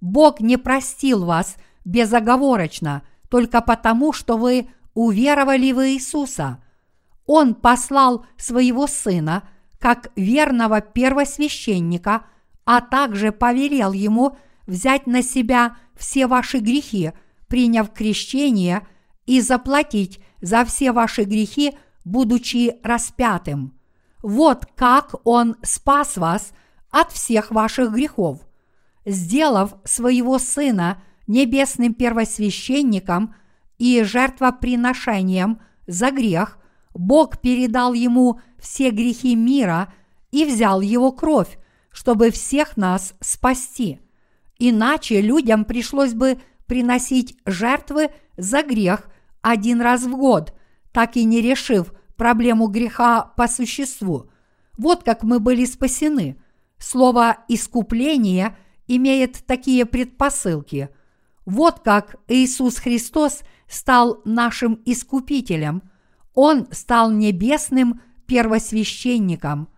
Бог 0.00 0.40
не 0.40 0.56
простил 0.56 1.24
вас 1.24 1.56
безоговорочно 1.84 3.02
только 3.28 3.60
потому, 3.60 4.12
что 4.12 4.36
вы 4.36 4.68
уверовали 4.94 5.72
в 5.72 5.86
Иисуса. 5.88 6.62
Он 7.26 7.54
послал 7.54 8.26
своего 8.36 8.86
Сына 8.86 9.48
как 9.78 10.10
верного 10.16 10.80
первосвященника, 10.80 12.24
а 12.64 12.80
также 12.80 13.32
повелел 13.32 13.92
ему 13.92 14.36
взять 14.66 15.06
на 15.06 15.22
себя 15.22 15.76
все 15.96 16.26
ваши 16.26 16.58
грехи, 16.58 17.12
приняв 17.48 17.92
крещение 17.92 18.86
и 19.26 19.40
заплатить 19.40 20.20
за 20.40 20.64
все 20.64 20.92
ваши 20.92 21.24
грехи, 21.24 21.72
будучи 22.04 22.76
распятым. 22.82 23.79
Вот 24.22 24.66
как 24.74 25.14
Он 25.24 25.56
спас 25.62 26.16
вас 26.16 26.52
от 26.90 27.12
всех 27.12 27.50
ваших 27.50 27.92
грехов. 27.92 28.40
Сделав 29.06 29.74
своего 29.84 30.38
Сына 30.38 31.02
небесным 31.26 31.94
первосвященником 31.94 33.34
и 33.78 34.02
жертвоприношением 34.02 35.60
за 35.86 36.10
грех, 36.10 36.58
Бог 36.92 37.40
передал 37.40 37.94
ему 37.94 38.40
все 38.58 38.90
грехи 38.90 39.36
мира 39.36 39.92
и 40.32 40.44
взял 40.44 40.80
его 40.80 41.12
кровь, 41.12 41.58
чтобы 41.90 42.30
всех 42.30 42.76
нас 42.76 43.14
спасти. 43.20 44.00
Иначе 44.58 45.20
людям 45.20 45.64
пришлось 45.64 46.12
бы 46.12 46.40
приносить 46.66 47.36
жертвы 47.46 48.10
за 48.36 48.62
грех 48.62 49.08
один 49.40 49.80
раз 49.80 50.02
в 50.02 50.16
год, 50.16 50.52
так 50.92 51.16
и 51.16 51.24
не 51.24 51.40
решив 51.40 51.92
проблему 52.20 52.66
греха 52.66 53.32
по 53.34 53.48
существу. 53.48 54.26
Вот 54.76 55.04
как 55.04 55.22
мы 55.22 55.40
были 55.40 55.64
спасены. 55.64 56.38
Слово 56.76 57.38
«искупление» 57.48 58.58
имеет 58.86 59.42
такие 59.46 59.86
предпосылки. 59.86 60.90
Вот 61.46 61.80
как 61.80 62.16
Иисус 62.28 62.76
Христос 62.76 63.40
стал 63.66 64.20
нашим 64.26 64.82
искупителем. 64.84 65.80
Он 66.34 66.68
стал 66.72 67.10
небесным 67.10 68.02
первосвященником. 68.26 69.70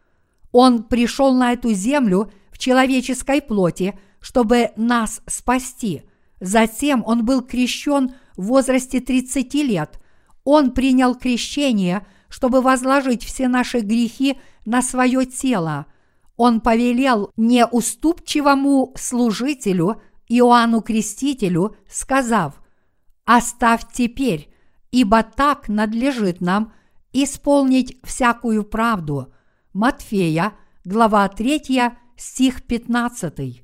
Он 0.51 0.82
пришел 0.82 1.32
на 1.34 1.53
эту 1.53 1.72
землю 1.72 2.32
в 2.51 2.59
человеческой 2.59 3.40
плоти, 3.40 3.97
чтобы 4.18 4.72
нас 4.74 5.22
спасти. 5.28 6.03
Затем 6.40 7.05
он 7.07 7.24
был 7.24 7.43
крещен 7.43 8.16
в 8.36 8.47
возрасте 8.47 8.99
30 8.99 9.55
лет. 9.55 10.01
Он 10.43 10.72
принял 10.72 11.14
крещение– 11.14 12.05
чтобы 12.32 12.62
возложить 12.62 13.22
все 13.22 13.46
наши 13.46 13.80
грехи 13.80 14.40
на 14.64 14.80
свое 14.80 15.26
тело. 15.26 15.84
Он 16.38 16.62
повелел 16.62 17.30
неуступчивому 17.36 18.94
служителю 18.96 20.00
Иоанну 20.28 20.80
Крестителю, 20.80 21.76
сказав, 21.86 22.62
«Оставь 23.26 23.82
теперь, 23.92 24.50
ибо 24.90 25.22
так 25.22 25.68
надлежит 25.68 26.40
нам 26.40 26.72
исполнить 27.12 27.98
всякую 28.02 28.64
правду». 28.64 29.34
Матфея, 29.74 30.54
глава 30.86 31.28
3, 31.28 31.90
стих 32.16 32.62
15. 32.62 33.62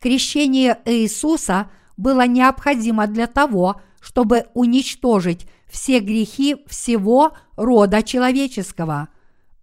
Крещение 0.00 0.78
Иисуса 0.84 1.70
было 1.96 2.26
необходимо 2.26 3.06
для 3.06 3.26
того, 3.26 3.80
чтобы 4.02 4.48
уничтожить 4.52 5.46
все 5.70 6.00
грехи 6.00 6.56
всего 6.66 7.34
рода 7.56 8.02
человеческого. 8.02 9.08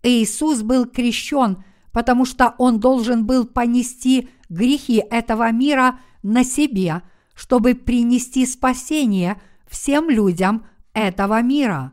Иисус 0.01 0.61
был 0.61 0.85
крещен, 0.85 1.61
потому 1.91 2.23
что 2.25 2.55
Он 2.57 2.79
должен 2.79 3.25
был 3.25 3.45
понести 3.45 4.29
грехи 4.47 5.03
этого 5.11 5.51
мира 5.51 5.99
на 6.23 6.45
себе, 6.45 7.01
чтобы 7.35 7.75
принести 7.75 8.45
спасение 8.45 9.41
всем 9.67 10.09
людям 10.09 10.65
этого 10.93 11.41
мира. 11.41 11.91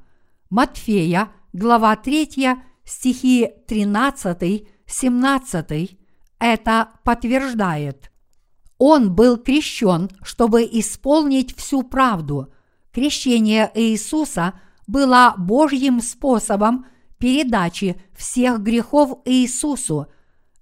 Матфея, 0.49 1.33
глава 1.53 1.97
3, 1.97 2.55
стихи 2.85 3.49
13-17 3.69 5.99
это 6.39 6.91
подтверждает. 7.03 8.13
Он 8.79 9.15
был 9.15 9.37
крещен, 9.37 10.11
чтобы 10.23 10.63
исполнить 10.63 11.57
всю 11.57 11.83
правду– 11.83 12.53
Крещение 12.97 13.71
Иисуса 13.75 14.55
было 14.87 15.35
Божьим 15.37 16.01
способом 16.01 16.87
передачи 17.19 18.01
всех 18.17 18.63
грехов 18.63 19.19
Иисусу. 19.27 20.07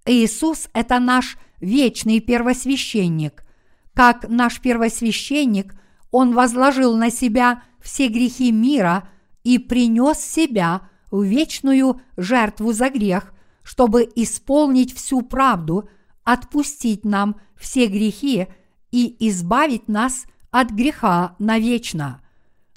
Иисус– 0.05 0.69
это 0.75 0.99
наш 0.99 1.39
вечный 1.61 2.19
первосвященник. 2.19 3.45
Как 3.93 4.29
наш 4.29 4.61
первосвященник, 4.61 5.77
Он 6.11 6.35
возложил 6.35 6.97
на 6.97 7.13
себя 7.13 7.63
все 7.81 8.09
грехи 8.09 8.51
мира 8.51 9.09
и 9.45 9.59
принес 9.59 10.19
себя 10.19 10.89
в 11.13 11.23
вечную 11.23 12.01
жертву 12.17 12.73
за 12.73 12.91
грех, 12.91 13.33
чтобы 13.63 14.11
исполнить 14.17 14.93
всю 14.93 15.23
правду, 15.23 15.89
отпустить 16.25 17.05
нам 17.05 17.37
все 17.57 17.87
грехи 17.87 18.49
и 18.91 19.29
избавить 19.29 19.89
нас 19.89 20.27
от 20.51 20.71
греха 20.71 21.35
навечно. 21.39 22.23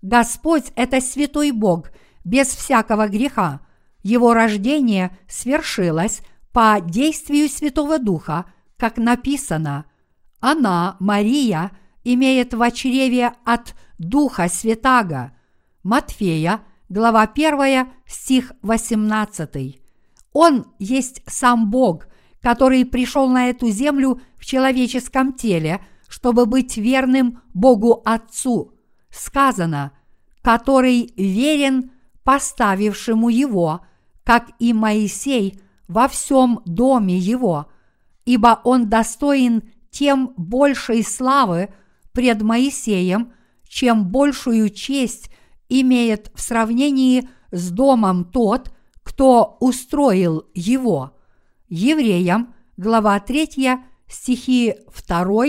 Господь– 0.01 0.65
это 0.75 1.01
святой 1.01 1.51
Бог, 1.51 1.91
без 2.23 2.47
всякого 2.47 3.07
греха. 3.07 3.61
Его 4.03 4.33
рождение 4.33 5.17
свершилось 5.27 6.21
по 6.51 6.79
действию 6.81 7.49
Святого 7.49 7.99
Духа, 7.99 8.45
как 8.77 8.97
написано. 8.97 9.85
Она, 10.39 10.97
Мария, 10.99 11.71
имеет 12.03 12.53
в 12.53 12.71
чреве 12.71 13.33
от 13.45 13.75
Духа 13.97 14.49
Святаго. 14.49 15.33
Матфея, 15.83 16.61
глава 16.89 17.23
1, 17.23 17.87
стих 18.05 18.53
18. 18.61 19.81
Он 20.33 20.65
есть 20.79 21.21
сам 21.27 21.69
Бог, 21.69 22.07
который 22.41 22.85
пришел 22.85 23.29
на 23.29 23.49
эту 23.49 23.69
землю 23.69 24.21
в 24.37 24.45
человеческом 24.45 25.33
теле, 25.33 25.81
чтобы 26.07 26.45
быть 26.45 26.77
верным 26.77 27.41
Богу 27.53 28.01
Отцу– 28.05 28.73
сказано, 29.17 29.91
который 30.41 31.13
верен 31.17 31.91
поставившему 32.23 33.29
его, 33.29 33.81
как 34.23 34.51
и 34.59 34.73
Моисей 34.73 35.59
во 35.87 36.07
всем 36.07 36.61
доме 36.65 37.17
его, 37.17 37.67
ибо 38.25 38.61
он 38.63 38.89
достоин 38.89 39.63
тем 39.89 40.33
большей 40.37 41.03
славы 41.03 41.73
пред 42.11 42.41
Моисеем, 42.41 43.33
чем 43.67 44.09
большую 44.09 44.69
честь 44.69 45.29
имеет 45.69 46.31
в 46.35 46.41
сравнении 46.41 47.29
с 47.51 47.69
домом 47.71 48.25
тот, 48.25 48.73
кто 49.03 49.57
устроил 49.59 50.45
его. 50.53 51.16
Евреям, 51.69 52.55
глава 52.77 53.19
3, 53.19 53.79
стихи 54.07 54.75
2, 55.07 55.45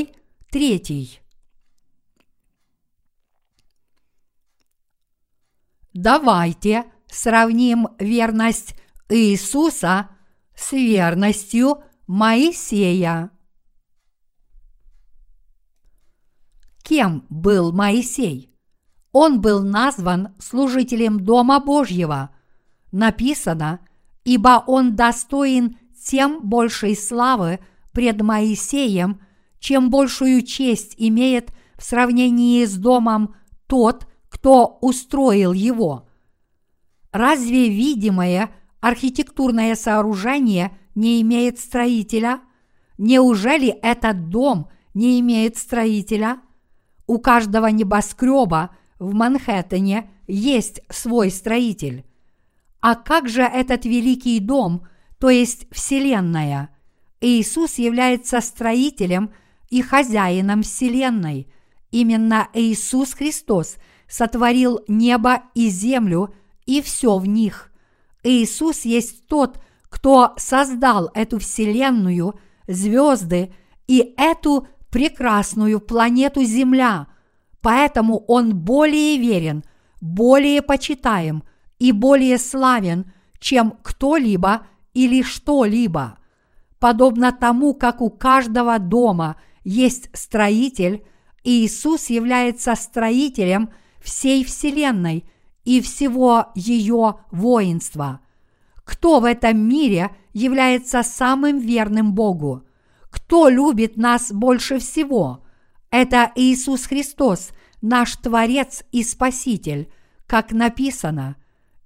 3. 0.50 1.20
Давайте 5.94 6.84
сравним 7.06 7.88
верность 8.00 8.74
Иисуса 9.08 10.10
с 10.56 10.72
верностью 10.72 11.84
Моисея. 12.08 13.30
Кем 16.82 17.26
был 17.28 17.72
Моисей? 17.72 18.52
Он 19.12 19.40
был 19.40 19.62
назван 19.62 20.34
служителем 20.40 21.20
Дома 21.20 21.60
Божьего. 21.60 22.34
Написано, 22.90 23.86
ибо 24.24 24.64
он 24.66 24.96
достоин 24.96 25.78
тем 26.08 26.40
большей 26.42 26.96
славы 26.96 27.60
пред 27.92 28.22
Моисеем, 28.22 29.20
чем 29.58 29.90
большую 29.90 30.40
честь 30.40 30.94
имеет 30.96 31.52
в 31.76 31.84
сравнении 31.84 32.64
с 32.64 32.76
домом 32.76 33.34
тот, 33.66 34.06
кто 34.30 34.78
устроил 34.80 35.52
его. 35.52 36.08
Разве 37.12 37.68
видимое 37.68 38.50
архитектурное 38.80 39.74
сооружение 39.74 40.78
не 40.94 41.20
имеет 41.20 41.58
строителя? 41.58 42.40
Неужели 42.96 43.68
этот 43.68 44.30
дом 44.30 44.70
не 44.94 45.20
имеет 45.20 45.58
строителя? 45.58 46.40
У 47.06 47.18
каждого 47.18 47.66
небоскреба 47.66 48.70
в 48.98 49.12
Манхэттене 49.12 50.10
есть 50.26 50.80
свой 50.88 51.30
строитель. 51.30 52.06
А 52.80 52.94
как 52.94 53.28
же 53.28 53.42
этот 53.42 53.84
великий 53.84 54.40
дом, 54.40 54.86
то 55.18 55.30
есть 55.30 55.66
Вселенная? 55.70 56.70
Иисус 57.20 57.78
является 57.78 58.40
строителем 58.40 59.30
и 59.68 59.82
хозяином 59.82 60.62
Вселенной. 60.62 61.48
Именно 61.90 62.48
Иисус 62.54 63.14
Христос 63.14 63.76
сотворил 64.08 64.80
небо 64.86 65.42
и 65.54 65.68
землю 65.68 66.34
и 66.66 66.80
все 66.82 67.18
в 67.18 67.26
них. 67.26 67.72
Иисус 68.22 68.84
есть 68.84 69.26
тот, 69.26 69.60
кто 69.88 70.34
создал 70.36 71.10
эту 71.14 71.38
Вселенную, 71.38 72.38
звезды 72.66 73.52
и 73.86 74.14
эту 74.16 74.68
прекрасную 74.90 75.80
планету 75.80 76.44
Земля. 76.44 77.08
Поэтому 77.60 78.24
Он 78.28 78.54
более 78.54 79.18
верен, 79.18 79.64
более 80.00 80.62
почитаем 80.62 81.42
и 81.78 81.92
более 81.92 82.38
славен, 82.38 83.12
чем 83.40 83.74
кто-либо 83.82 84.66
или 84.94 85.22
что-либо. 85.22 86.18
Подобно 86.78 87.32
тому, 87.32 87.74
как 87.74 88.00
у 88.00 88.10
каждого 88.10 88.78
дома 88.78 89.36
есть 89.64 90.10
строитель, 90.12 91.04
Иисус 91.44 92.10
является 92.10 92.74
строителем 92.74 93.70
всей 94.00 94.44
Вселенной 94.44 95.24
и 95.64 95.80
всего 95.80 96.46
ее 96.54 97.20
воинства. 97.30 98.20
Кто 98.84 99.20
в 99.20 99.24
этом 99.24 99.58
мире 99.58 100.10
является 100.32 101.02
самым 101.02 101.58
верным 101.58 102.14
Богу? 102.14 102.64
Кто 103.10 103.48
любит 103.48 103.96
нас 103.96 104.32
больше 104.32 104.78
всего? 104.78 105.44
Это 105.90 106.32
Иисус 106.34 106.86
Христос, 106.86 107.50
наш 107.80 108.16
Творец 108.16 108.84
и 108.92 109.02
Спаситель, 109.02 109.90
как 110.26 110.52
написано, 110.52 111.36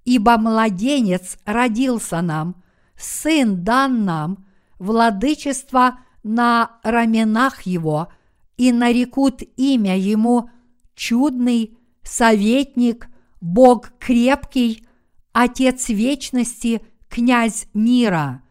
«Ибо 0.05 0.37
младенец 0.37 1.37
родился 1.45 2.21
нам, 2.21 2.62
сын 2.97 3.63
дан 3.63 4.05
нам, 4.05 4.45
владычество 4.79 5.99
на 6.23 6.79
раменах 6.83 7.63
его, 7.63 8.09
и 8.57 8.71
нарекут 8.71 9.41
имя 9.57 9.97
ему 9.97 10.49
чудный, 10.95 11.77
советник, 12.03 13.07
Бог 13.41 13.91
крепкий, 13.99 14.85
Отец 15.33 15.89
вечности, 15.89 16.81
князь 17.09 17.65
мира. 17.73 18.43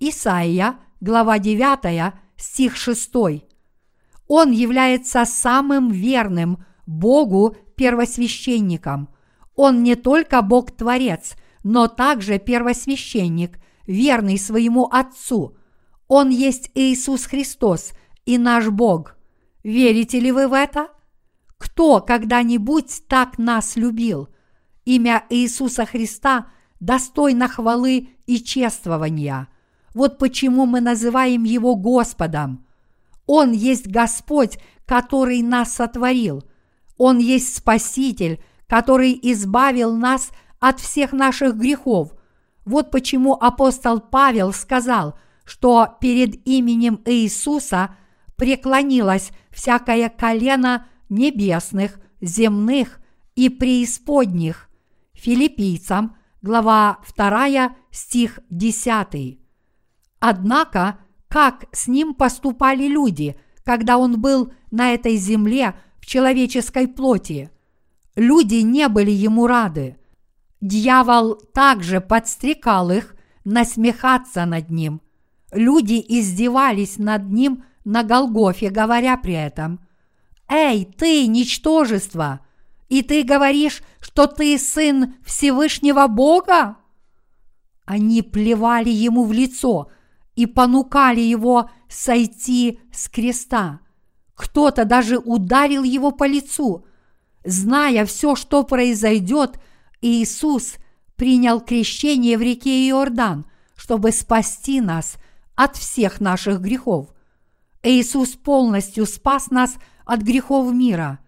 Исаия, 0.00 0.76
глава 1.00 1.38
9, 1.38 2.12
стих 2.36 2.76
6. 2.76 3.12
Он 4.26 4.50
является 4.50 5.24
самым 5.24 5.90
верным 5.90 6.64
Богу 6.84 7.56
первосвященником. 7.76 9.08
Он 9.54 9.84
не 9.84 9.94
только 9.94 10.42
Бог-творец, 10.42 11.36
но 11.62 11.86
также 11.86 12.38
первосвященник, 12.38 13.58
верный 13.86 14.38
своему 14.38 14.86
Отцу. 14.90 15.56
Он 16.08 16.30
есть 16.30 16.70
Иисус 16.74 17.26
Христос 17.26 17.92
и 18.24 18.38
наш 18.38 18.68
Бог. 18.68 19.16
Верите 19.62 20.20
ли 20.20 20.32
вы 20.32 20.48
в 20.48 20.52
это? 20.52 20.88
Кто 21.58 22.00
когда-нибудь 22.00 23.02
так 23.08 23.38
нас 23.38 23.76
любил? 23.76 24.28
Имя 24.84 25.24
Иисуса 25.30 25.84
Христа 25.84 26.46
достойно 26.80 27.48
хвалы 27.48 28.10
и 28.26 28.38
чествования. 28.38 29.48
Вот 29.94 30.18
почему 30.18 30.66
мы 30.66 30.80
называем 30.80 31.44
Его 31.44 31.74
Господом. 31.74 32.66
Он 33.26 33.52
есть 33.52 33.88
Господь, 33.88 34.58
который 34.84 35.42
нас 35.42 35.74
сотворил. 35.74 36.44
Он 36.96 37.18
есть 37.18 37.56
Спаситель, 37.56 38.42
который 38.68 39.18
избавил 39.22 39.96
нас 39.96 40.30
от 40.60 40.80
всех 40.80 41.12
наших 41.12 41.56
грехов. 41.56 42.12
Вот 42.66 42.90
почему 42.90 43.34
апостол 43.34 44.00
Павел 44.00 44.52
сказал, 44.52 45.16
что 45.44 45.96
перед 46.00 46.46
именем 46.46 47.00
Иисуса 47.06 47.94
преклонилось 48.34 49.30
всякое 49.50 50.08
колено 50.08 50.86
небесных, 51.08 52.00
земных 52.20 53.00
и 53.36 53.48
преисподних. 53.48 54.68
Филиппийцам, 55.12 56.16
глава 56.42 56.98
2, 57.16 57.76
стих 57.92 58.40
10. 58.50 59.38
Однако, 60.18 60.98
как 61.28 61.66
с 61.70 61.86
ним 61.86 62.14
поступали 62.14 62.88
люди, 62.88 63.38
когда 63.64 63.96
он 63.96 64.20
был 64.20 64.52
на 64.72 64.92
этой 64.92 65.16
земле 65.16 65.76
в 66.00 66.06
человеческой 66.06 66.88
плоти? 66.88 67.50
Люди 68.16 68.56
не 68.56 68.88
были 68.88 69.12
ему 69.12 69.46
рады. 69.46 69.98
Дьявол 70.60 71.36
также 71.36 72.00
подстрекал 72.00 72.90
их 72.90 73.14
насмехаться 73.44 74.44
над 74.44 74.70
ним. 74.70 75.00
Люди 75.52 76.04
издевались 76.06 76.98
над 76.98 77.30
ним 77.30 77.64
на 77.84 78.02
Голгофе, 78.02 78.70
говоря 78.70 79.16
при 79.16 79.34
этом, 79.34 79.80
«Эй, 80.48 80.84
ты, 80.84 81.26
ничтожество! 81.26 82.40
И 82.88 83.02
ты 83.02 83.22
говоришь, 83.22 83.82
что 84.00 84.26
ты 84.26 84.58
сын 84.58 85.14
Всевышнего 85.24 86.06
Бога?» 86.06 86.76
Они 87.84 88.22
плевали 88.22 88.90
ему 88.90 89.24
в 89.24 89.32
лицо 89.32 89.90
и 90.34 90.46
понукали 90.46 91.20
его 91.20 91.70
сойти 91.88 92.80
с 92.92 93.08
креста. 93.08 93.80
Кто-то 94.34 94.84
даже 94.84 95.18
ударил 95.18 95.82
его 95.82 96.10
по 96.10 96.26
лицу. 96.26 96.84
Зная 97.44 98.04
все, 98.04 98.34
что 98.34 98.64
произойдет, 98.64 99.58
Иисус 100.00 100.76
принял 101.16 101.60
крещение 101.60 102.36
в 102.38 102.42
реке 102.42 102.88
Иордан, 102.88 103.46
чтобы 103.76 104.12
спасти 104.12 104.80
нас 104.80 105.16
от 105.54 105.76
всех 105.76 106.20
наших 106.20 106.60
грехов. 106.60 107.14
Иисус 107.82 108.30
полностью 108.30 109.06
спас 109.06 109.50
нас 109.50 109.76
от 110.04 110.22
грехов 110.22 110.72
мира. 110.72 111.20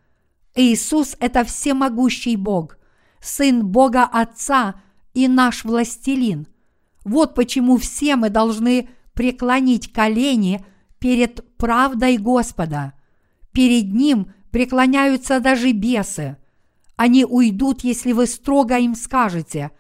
Иисус– 0.55 1.17
это 1.21 1.45
всемогущий 1.45 2.37
Бог, 2.37 2.79
Сын 3.21 3.65
Бога 3.67 4.05
Отца 4.05 4.81
и 5.15 5.29
наш 5.29 5.65
властелин. 5.65 6.47
Вот 7.05 7.35
почему 7.35 7.77
все 7.77 8.17
мы 8.17 8.29
должны 8.29 8.89
преклонить 9.15 9.93
колени 9.93 10.65
перед 10.99 11.57
правдой 11.57 12.19
Господа. 12.19 12.93
Перед 13.53 13.93
Ним 13.93 14.33
преклоняются 14.51 15.41
даже 15.41 15.73
бесы. 15.73 16.37
Они 16.99 17.25
уйдут, 17.25 17.85
если 17.85 18.11
вы 18.11 18.27
строго 18.27 18.77
им 18.77 18.97
скажете 18.97 19.71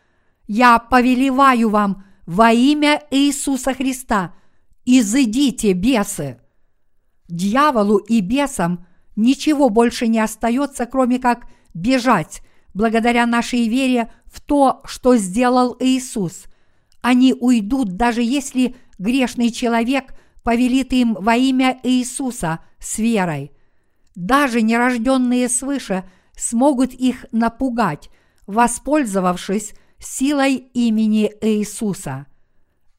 «Я 0.47 0.79
повелеваю 0.79 1.69
вам 1.69 2.05
во 2.27 2.53
имя 2.53 3.03
Иисуса 3.11 3.75
Христа, 3.75 4.37
изыдите, 4.85 5.73
бесы!» 5.73 6.39
Дьяволу 7.29 7.97
и 7.97 8.21
бесам 8.21 8.87
ничего 9.17 9.69
больше 9.69 10.07
не 10.07 10.21
остается, 10.21 10.87
кроме 10.87 11.19
как 11.19 11.49
бежать, 11.75 12.41
благодаря 12.73 13.27
нашей 13.27 13.67
вере 13.67 14.13
в 14.25 14.41
то, 14.41 14.81
что 14.85 15.17
сделал 15.17 15.77
Иисус. 15.81 16.45
Они 17.03 17.35
уйдут, 17.35 17.97
даже 17.97 18.23
если 18.23 18.77
грешный 18.99 19.51
человек 19.51 20.15
повелит 20.45 20.93
им 20.93 21.15
во 21.15 21.35
имя 21.35 21.81
Иисуса 21.83 22.61
с 22.79 22.97
верой. 22.99 23.51
Даже 24.15 24.63
нерожденные 24.63 25.49
свыше 25.49 26.05
смогут 26.39 26.93
их 26.93 27.27
напугать, 27.33 28.11
воспользовавшись 28.47 29.75
силой 29.99 30.55
имени 30.55 31.33
Иисуса. 31.41 32.27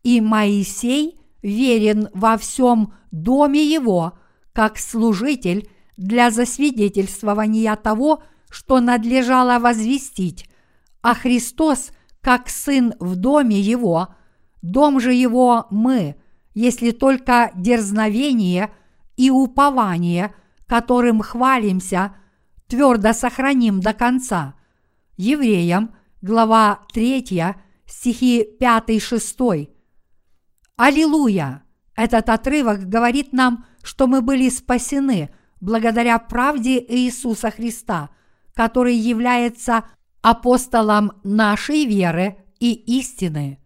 И 0.04 0.22
Моисей 0.22 1.20
верен 1.42 2.10
во 2.14 2.38
всем 2.38 2.94
доме 3.12 3.64
его, 3.64 4.14
как 4.54 4.78
служитель 4.78 5.70
для 5.98 6.32
засвидетельствования 6.32 7.76
того, 7.76 8.24
что 8.50 8.80
надлежало 8.80 9.60
возвестить, 9.60 10.50
а 11.02 11.14
Христос, 11.14 11.92
как 12.22 12.50
Сын 12.50 12.94
в 13.00 13.16
доме 13.16 13.60
Его, 13.60 14.10
дом 14.62 15.00
же 15.00 15.14
Его 15.14 15.68
мы, 15.70 16.16
если 16.54 16.92
только 16.92 17.52
дерзновение 17.56 18.72
и 19.16 19.30
упование, 19.30 20.34
которым 20.68 21.22
хвалимся, 21.22 22.16
твердо 22.70 23.14
сохраним 23.14 23.82
до 23.82 23.94
конца. 23.94 24.54
Евреям, 25.18 25.96
глава 26.22 26.82
3, 26.94 27.56
стихи 27.86 28.48
5-6. 28.62 29.70
Аллилуйя! 30.78 31.64
Этот 31.96 32.30
отрывок 32.30 32.88
говорит 32.88 33.34
нам, 33.34 33.66
что 33.84 34.08
мы 34.08 34.22
были 34.22 34.48
спасены 34.48 35.30
благодаря 35.60 36.18
правде 36.20 36.80
Иисуса 36.88 37.52
Христа, 37.52 38.10
который 38.54 38.96
является 38.96 39.84
апостолом 40.22 41.14
нашей 41.24 41.86
веры 41.86 42.38
и 42.60 42.74
истины. 43.00 43.60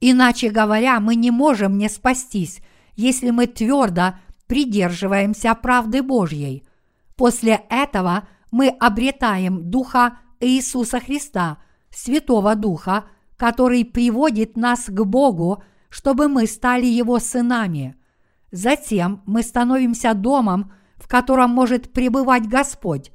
Иначе 0.00 0.50
говоря, 0.50 0.98
мы 1.00 1.14
не 1.14 1.30
можем 1.30 1.78
не 1.78 1.88
спастись, 1.88 2.60
если 2.96 3.30
мы 3.30 3.46
твердо 3.46 4.14
придерживаемся 4.46 5.54
правды 5.54 6.02
Божьей. 6.02 6.66
После 7.16 7.62
этого 7.70 8.26
мы 8.50 8.68
обретаем 8.68 9.70
Духа 9.70 10.18
Иисуса 10.40 11.00
Христа, 11.00 11.58
Святого 11.90 12.54
Духа, 12.54 13.04
который 13.36 13.84
приводит 13.84 14.56
нас 14.56 14.86
к 14.86 15.04
Богу, 15.04 15.62
чтобы 15.88 16.28
мы 16.28 16.46
стали 16.46 16.86
Его 16.86 17.18
сынами. 17.18 17.96
Затем 18.52 19.22
мы 19.26 19.42
становимся 19.42 20.14
домом, 20.14 20.72
в 20.96 21.08
котором 21.08 21.50
может 21.50 21.92
пребывать 21.92 22.46
Господь. 22.48 23.12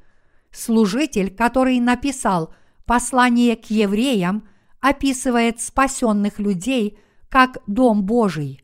Служитель, 0.52 1.30
который 1.30 1.80
написал 1.80 2.54
послание 2.86 3.56
к 3.56 3.66
евреям, 3.66 4.48
описывает 4.80 5.60
спасенных 5.62 6.40
людей 6.40 6.98
как 7.30 7.58
дом 7.68 8.04
Божий. 8.04 8.62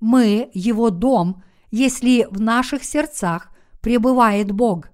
Мы– 0.00 0.50
его 0.54 0.90
дом, 0.90 1.42
если 1.70 2.26
в 2.30 2.40
наших 2.40 2.84
сердцах 2.84 3.50
пребывает 3.80 4.50
Бог. 4.50 4.88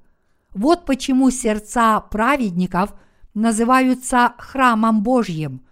Вот 0.54 0.86
почему 0.86 1.30
сердца 1.30 2.00
праведников 2.00 2.94
называются 3.34 4.34
храмом 4.38 5.02
Божьим. 5.02 5.66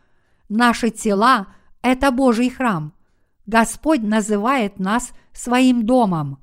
Наши 0.49 0.91
тела– 0.91 1.47
это 1.83 2.11
Божий 2.11 2.51
храм. 2.51 2.93
Господь 3.47 4.03
называет 4.03 4.79
нас 4.79 5.13
своим 5.33 5.87
домом. 5.87 6.39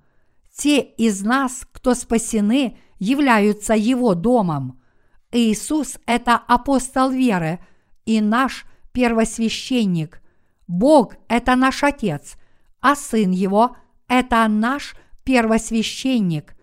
Те 0.55 0.79
из 0.79 1.21
нас, 1.21 1.67
кто 1.71 1.93
спасены, 1.93 2.77
являются 2.97 3.73
Его 3.73 4.15
домом. 4.15 4.81
Иисус– 5.31 5.99
это 6.05 6.35
апостол 6.35 7.09
веры 7.09 7.59
и 8.05 8.21
наш 8.21 8.65
первосвященник. 8.93 10.21
Бог– 10.67 11.15
это 11.27 11.55
наш 11.55 11.83
Отец, 11.83 12.37
а 12.79 12.95
Сын 12.95 13.31
Его– 13.31 13.75
это 14.07 14.47
наш 14.47 14.95
первосвященник. 15.23 16.55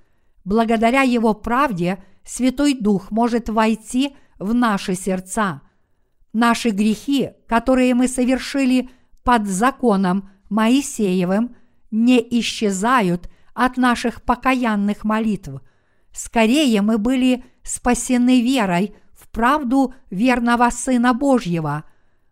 Благодаря 0.46 1.02
Его 1.02 1.34
правде 1.34 1.98
Святой 2.24 2.74
Дух 2.74 3.10
может 3.10 3.48
войти 3.48 4.14
в 4.38 4.54
наши 4.54 4.94
сердца. 4.94 5.60
Наши 6.32 6.70
грехи, 6.70 7.32
которые 7.48 7.94
мы 7.94 8.06
совершили 8.06 8.88
под 9.24 9.48
законом 9.48 10.30
Моисеевым, 10.48 11.56
не 11.90 12.24
исчезают 12.38 13.28
от 13.54 13.76
наших 13.76 14.22
покаянных 14.22 15.02
молитв. 15.02 15.60
Скорее 16.12 16.80
мы 16.80 16.98
были 16.98 17.44
спасены 17.64 18.40
верой 18.40 18.94
в 19.14 19.28
правду 19.30 19.94
верного 20.10 20.70
Сына 20.70 21.12
Божьего. 21.12 21.82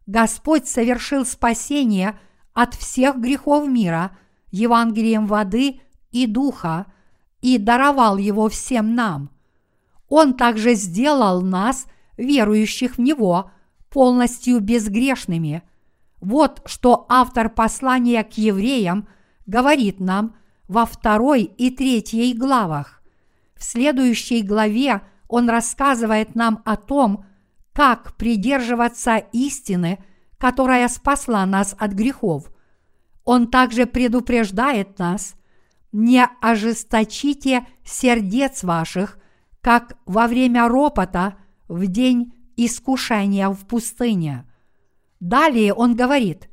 Господь 0.07 0.69
совершил 0.69 1.27
спасение 1.27 2.17
от 2.53 2.75
всех 2.75 3.17
грехов 3.17 3.67
мира 3.67 4.17
Евангелием 4.53 5.27
воды 5.27 5.81
и 6.13 6.29
духа 6.29 6.87
и 7.45 7.59
даровал 7.59 8.17
его 8.17 8.49
всем 8.49 8.95
нам. 8.95 9.29
Он 10.09 10.33
также 10.33 10.73
сделал 10.73 11.43
нас, 11.43 11.87
верующих 12.17 12.97
в 12.97 13.01
Него, 13.03 13.51
полностью 13.91 14.61
безгрешными. 14.61 15.63
Вот 16.23 16.63
что 16.65 17.05
автор 17.11 17.51
послания 17.51 18.25
к 18.25 18.39
евреям 18.39 19.09
говорит 19.45 20.01
нам 20.01 20.35
во 20.69 20.87
второй 20.87 21.43
и 21.43 21.69
третьей 21.69 22.33
главах. 22.33 23.03
В 23.57 23.63
следующей 23.63 24.41
главе 24.41 25.03
он 25.29 25.51
рассказывает 25.51 26.35
нам 26.35 26.63
о 26.65 26.77
том, 26.77 27.27
как 27.75 28.17
придерживаться 28.17 29.19
истины, 29.33 30.03
которая 30.39 30.89
спасла 30.89 31.45
нас 31.45 31.77
от 31.79 31.93
грехов. 31.93 32.51
Он 33.27 33.49
также 33.49 33.85
предупреждает 33.85 34.99
нас, 34.99 35.35
не 35.95 36.27
ожесточите 36.41 37.69
сердец 37.85 38.65
ваших, 38.65 39.17
как 39.61 39.97
во 40.07 40.27
время 40.27 40.69
ропота 40.69 41.37
в 41.69 41.87
день 41.87 42.35
искушения 42.57 43.49
в 43.49 43.65
пустыне. 43.65 44.45
Далее 45.21 45.73
он 45.73 45.95
говорит, 45.95 46.51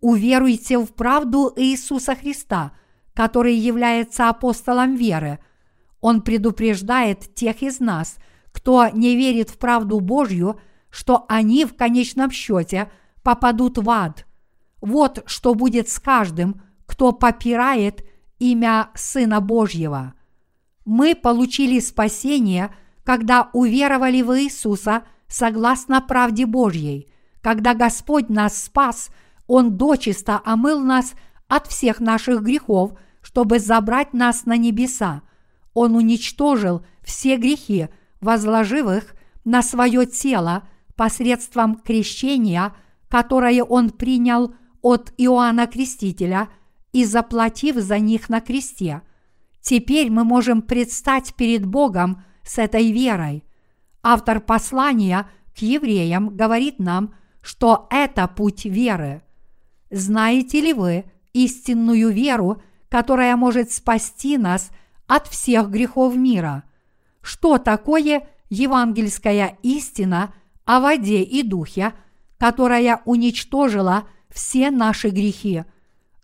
уверуйте 0.00 0.78
в 0.78 0.88
правду 0.94 1.52
Иисуса 1.54 2.16
Христа, 2.16 2.72
который 3.14 3.54
является 3.54 4.28
апостолом 4.28 4.96
веры. 4.96 5.38
Он 6.00 6.20
предупреждает 6.20 7.36
тех 7.36 7.62
из 7.62 7.78
нас, 7.78 8.16
кто 8.50 8.88
не 8.88 9.14
верит 9.14 9.48
в 9.48 9.58
правду 9.58 10.00
Божью, 10.00 10.58
что 10.90 11.24
они 11.28 11.66
в 11.66 11.76
конечном 11.76 12.32
счете 12.32 12.90
попадут 13.22 13.78
в 13.78 13.88
ад. 13.88 14.26
Вот 14.80 15.22
что 15.26 15.54
будет 15.54 15.88
с 15.88 16.00
каждым, 16.00 16.60
кто 16.84 17.12
попирает 17.12 18.04
имя 18.42 18.90
Сына 18.94 19.40
Божьего. 19.40 20.14
Мы 20.84 21.14
получили 21.14 21.78
спасение, 21.78 22.74
когда 23.04 23.50
уверовали 23.52 24.20
в 24.22 24.36
Иисуса 24.36 25.04
согласно 25.28 26.00
правде 26.00 26.44
Божьей. 26.44 27.08
Когда 27.40 27.74
Господь 27.74 28.28
нас 28.28 28.64
спас, 28.64 29.10
Он 29.46 29.76
дочисто 29.76 30.40
омыл 30.44 30.80
нас 30.80 31.14
от 31.46 31.68
всех 31.68 32.00
наших 32.00 32.42
грехов, 32.42 32.98
чтобы 33.22 33.60
забрать 33.60 34.12
нас 34.12 34.44
на 34.44 34.56
небеса. 34.56 35.22
Он 35.72 35.94
уничтожил 35.94 36.84
все 37.02 37.36
грехи, 37.36 37.88
возложив 38.20 38.88
их 38.88 39.14
на 39.44 39.62
свое 39.62 40.04
тело 40.04 40.68
посредством 40.96 41.76
крещения, 41.76 42.74
которое 43.08 43.62
Он 43.62 43.90
принял 43.90 44.52
от 44.82 45.12
Иоанна 45.16 45.68
Крестителя 45.68 46.48
и 46.92 47.04
заплатив 47.04 47.76
за 47.76 47.98
них 47.98 48.28
на 48.28 48.40
кресте. 48.40 49.02
Теперь 49.60 50.10
мы 50.10 50.24
можем 50.24 50.62
предстать 50.62 51.34
перед 51.34 51.64
Богом 51.64 52.22
с 52.42 52.58
этой 52.58 52.92
верой. 52.92 53.44
Автор 54.02 54.40
послания 54.40 55.28
к 55.56 55.58
евреям 55.62 56.36
говорит 56.36 56.78
нам, 56.78 57.14
что 57.42 57.86
это 57.90 58.26
путь 58.28 58.64
веры. 58.64 59.22
Знаете 59.90 60.60
ли 60.60 60.72
вы 60.72 61.04
истинную 61.32 62.10
веру, 62.12 62.62
которая 62.88 63.36
может 63.36 63.70
спасти 63.72 64.36
нас 64.38 64.70
от 65.06 65.28
всех 65.28 65.70
грехов 65.70 66.16
мира? 66.16 66.64
Что 67.20 67.58
такое 67.58 68.28
евангельская 68.50 69.58
истина 69.62 70.34
о 70.64 70.80
воде 70.80 71.22
и 71.22 71.42
духе, 71.42 71.94
которая 72.38 73.00
уничтожила 73.04 74.08
все 74.28 74.70
наши 74.70 75.10
грехи? 75.10 75.64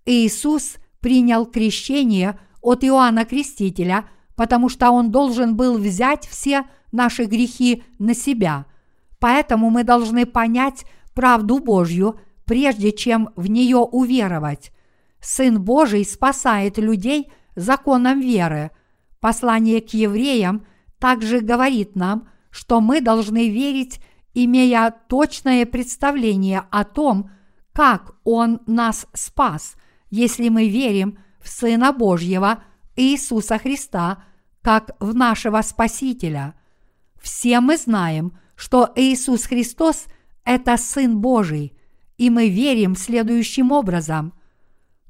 Иисус 0.09 0.76
принял 1.00 1.44
крещение 1.44 2.38
от 2.62 2.82
Иоанна 2.82 3.26
Крестителя, 3.26 4.09
потому 4.36 4.70
что 4.70 4.90
он 4.90 5.11
должен 5.11 5.54
был 5.54 5.76
взять 5.76 6.26
все 6.26 6.64
наши 6.92 7.24
грехи 7.24 7.84
на 7.98 8.14
себя. 8.14 8.64
Поэтому 9.20 9.68
мы 9.68 9.84
должны 9.84 10.24
понять 10.24 10.86
правду 11.14 11.59
Божью, 11.59 12.18
прежде 12.46 12.92
чем 12.92 13.28
в 13.36 13.50
нее 13.50 13.76
уверовать. 13.76 14.72
Сын 15.20 15.61
Божий 15.61 16.06
спасает 16.06 16.78
людей 16.78 17.30
законом 17.54 18.20
веры. 18.20 18.70
Послание 19.20 19.82
к 19.82 19.90
евреям 19.90 20.64
также 20.98 21.40
говорит 21.40 21.96
нам, 21.96 22.28
что 22.50 22.80
мы 22.80 23.02
должны 23.02 23.50
верить, 23.50 24.00
имея 24.32 24.94
точное 25.09 25.66
представление 25.66 26.64
о 26.70 26.84
том, 26.84 27.30
как 27.74 28.14
Он 28.24 28.61
нас 28.66 29.06
спас, 29.12 29.76
если 30.11 30.48
мы 30.48 30.68
верим 30.68 31.18
в 31.40 31.48
Сына 31.48 31.92
Божьего 31.92 32.62
Иисуса 32.96 33.59
Христа, 33.59 34.24
как 34.62 34.96
в 35.00 35.14
нашего 35.14 35.62
Спасителя. 35.62 36.54
Все 37.20 37.61
мы 37.61 37.76
знаем, 37.76 38.36
что 38.56 38.90
Иисус 38.96 39.44
Христос– 39.44 40.06
это 40.44 40.76
Сын 40.76 41.20
Божий, 41.20 41.72
и 42.16 42.30
мы 42.30 42.48
верим 42.48 42.96
следующим 42.96 43.70
образом. 43.70 44.32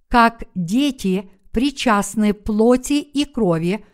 Как 0.09 0.45
дети 0.55 1.31
причастны 1.51 2.35
плоти 2.35 3.01
и 3.01 3.25
крови, 3.25 3.85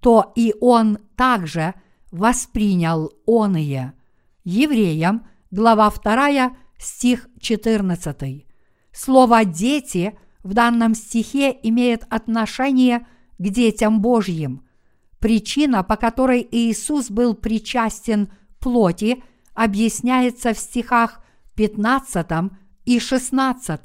то 0.00 0.32
и 0.36 0.54
Он 0.60 0.98
также 1.16 1.74
воспринял 2.10 3.12
оные. 3.26 3.94
Евреям, 4.44 5.26
глава 5.50 5.90
2, 5.90 6.56
стих 6.78 7.28
14. 7.40 8.46
Слово 8.92 9.44
«дети» 9.44 10.18
в 10.42 10.54
данном 10.54 10.94
стихе 10.94 11.56
имеет 11.62 12.04
отношение 12.10 13.06
к 13.38 13.48
детям 13.48 14.00
Божьим– 14.00 14.62
Причина, 15.20 15.84
по 15.84 15.96
которой 15.96 16.46
Иисус 16.50 17.10
был 17.10 17.34
причастен 17.34 18.32
плоти, 18.58 19.22
объясняется 19.54 20.54
в 20.54 20.58
стихах 20.58 21.22
15 21.56 22.26
и 22.86 22.98
16. 22.98 23.80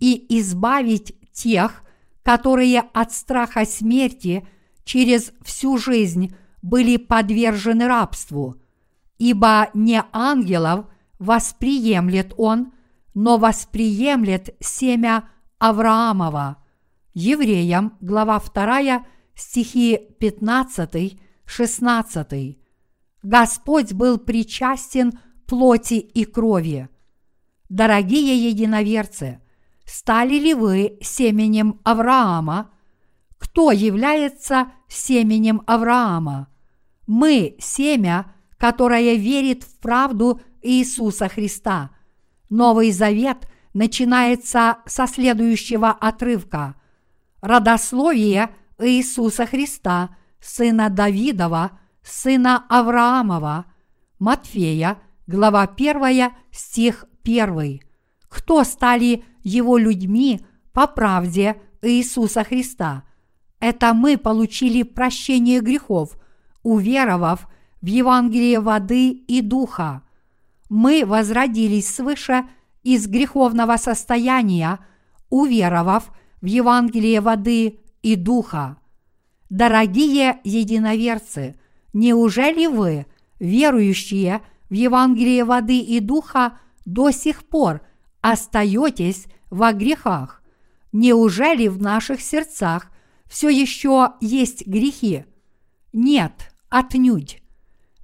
И 0.00 0.40
избавить 0.40 1.14
тех, 1.32 1.82
которые 2.22 2.80
от 2.80 3.12
страха 3.12 3.66
смерти 3.66 4.48
через 4.84 5.32
всю 5.42 5.76
жизнь 5.76 6.34
были 6.62 6.96
подвержены 6.96 7.86
рабству. 7.86 8.56
ибо 9.18 9.68
не 9.74 10.02
ангелов 10.12 10.86
восприемлет 11.18 12.32
он, 12.38 12.72
но 13.12 13.36
восприемлет 13.36 14.56
семя 14.60 15.28
Авраамова. 15.60 16.56
Евреям, 17.12 17.96
глава 18.00 18.40
2, 18.40 19.04
стихи 19.34 20.00
15-16. 20.18 22.56
Господь 23.22 23.92
был 23.92 24.16
причастен 24.16 25.12
плоти 25.46 25.94
и 25.94 26.24
крови. 26.24 26.88
Дорогие 27.68 28.48
единоверцы, 28.48 29.42
стали 29.84 30.38
ли 30.38 30.54
вы 30.54 30.96
семенем 31.02 31.78
Авраама? 31.84 32.70
Кто 33.36 33.70
является 33.70 34.72
семенем 34.88 35.60
Авраама? 35.66 36.48
Мы– 37.06 37.56
семя, 37.60 38.32
которое 38.56 39.16
верит 39.16 39.64
в 39.64 39.78
правду 39.78 40.40
Иисуса 40.62 41.28
Христа. 41.28 41.90
Новый 42.48 42.92
Завет 42.92 43.46
начинается 43.72 44.78
со 44.86 45.06
следующего 45.06 45.90
отрывка. 45.90 46.74
Родословие 47.40 48.50
Иисуса 48.78 49.46
Христа, 49.46 50.16
сына 50.40 50.90
Давидова, 50.90 51.78
сына 52.02 52.64
Авраамова, 52.68 53.66
Матфея, 54.18 54.98
глава 55.26 55.62
1, 55.62 56.30
стих 56.50 57.04
1. 57.24 57.80
Кто 58.28 58.64
стали 58.64 59.24
его 59.42 59.78
людьми 59.78 60.40
по 60.72 60.86
правде 60.86 61.60
Иисуса 61.82 62.44
Христа? 62.44 63.04
Это 63.58 63.92
мы 63.92 64.16
получили 64.16 64.82
прощение 64.82 65.60
грехов, 65.60 66.18
уверовав 66.62 67.46
в 67.80 67.86
Евангелие 67.86 68.60
воды 68.60 69.10
и 69.10 69.40
духа. 69.40 70.02
Мы 70.68 71.04
возродились 71.04 71.94
свыше 71.94 72.44
из 72.82 73.06
греховного 73.06 73.76
состояния, 73.76 74.78
уверовав 75.28 76.10
в 76.40 76.46
Евангелие 76.46 77.20
воды 77.20 77.80
и 78.02 78.16
духа. 78.16 78.78
Дорогие 79.48 80.40
единоверцы, 80.44 81.56
неужели 81.92 82.66
вы, 82.66 83.06
верующие 83.38 84.40
в 84.68 84.74
Евангелие 84.74 85.44
воды 85.44 85.80
и 85.80 86.00
духа, 86.00 86.58
до 86.84 87.10
сих 87.10 87.44
пор 87.44 87.82
остаетесь 88.20 89.26
во 89.50 89.72
грехах? 89.72 90.42
Неужели 90.92 91.68
в 91.68 91.80
наших 91.80 92.20
сердцах 92.20 92.90
все 93.26 93.48
еще 93.48 94.12
есть 94.20 94.66
грехи? 94.66 95.24
Нет, 95.92 96.52
отнюдь. 96.68 97.42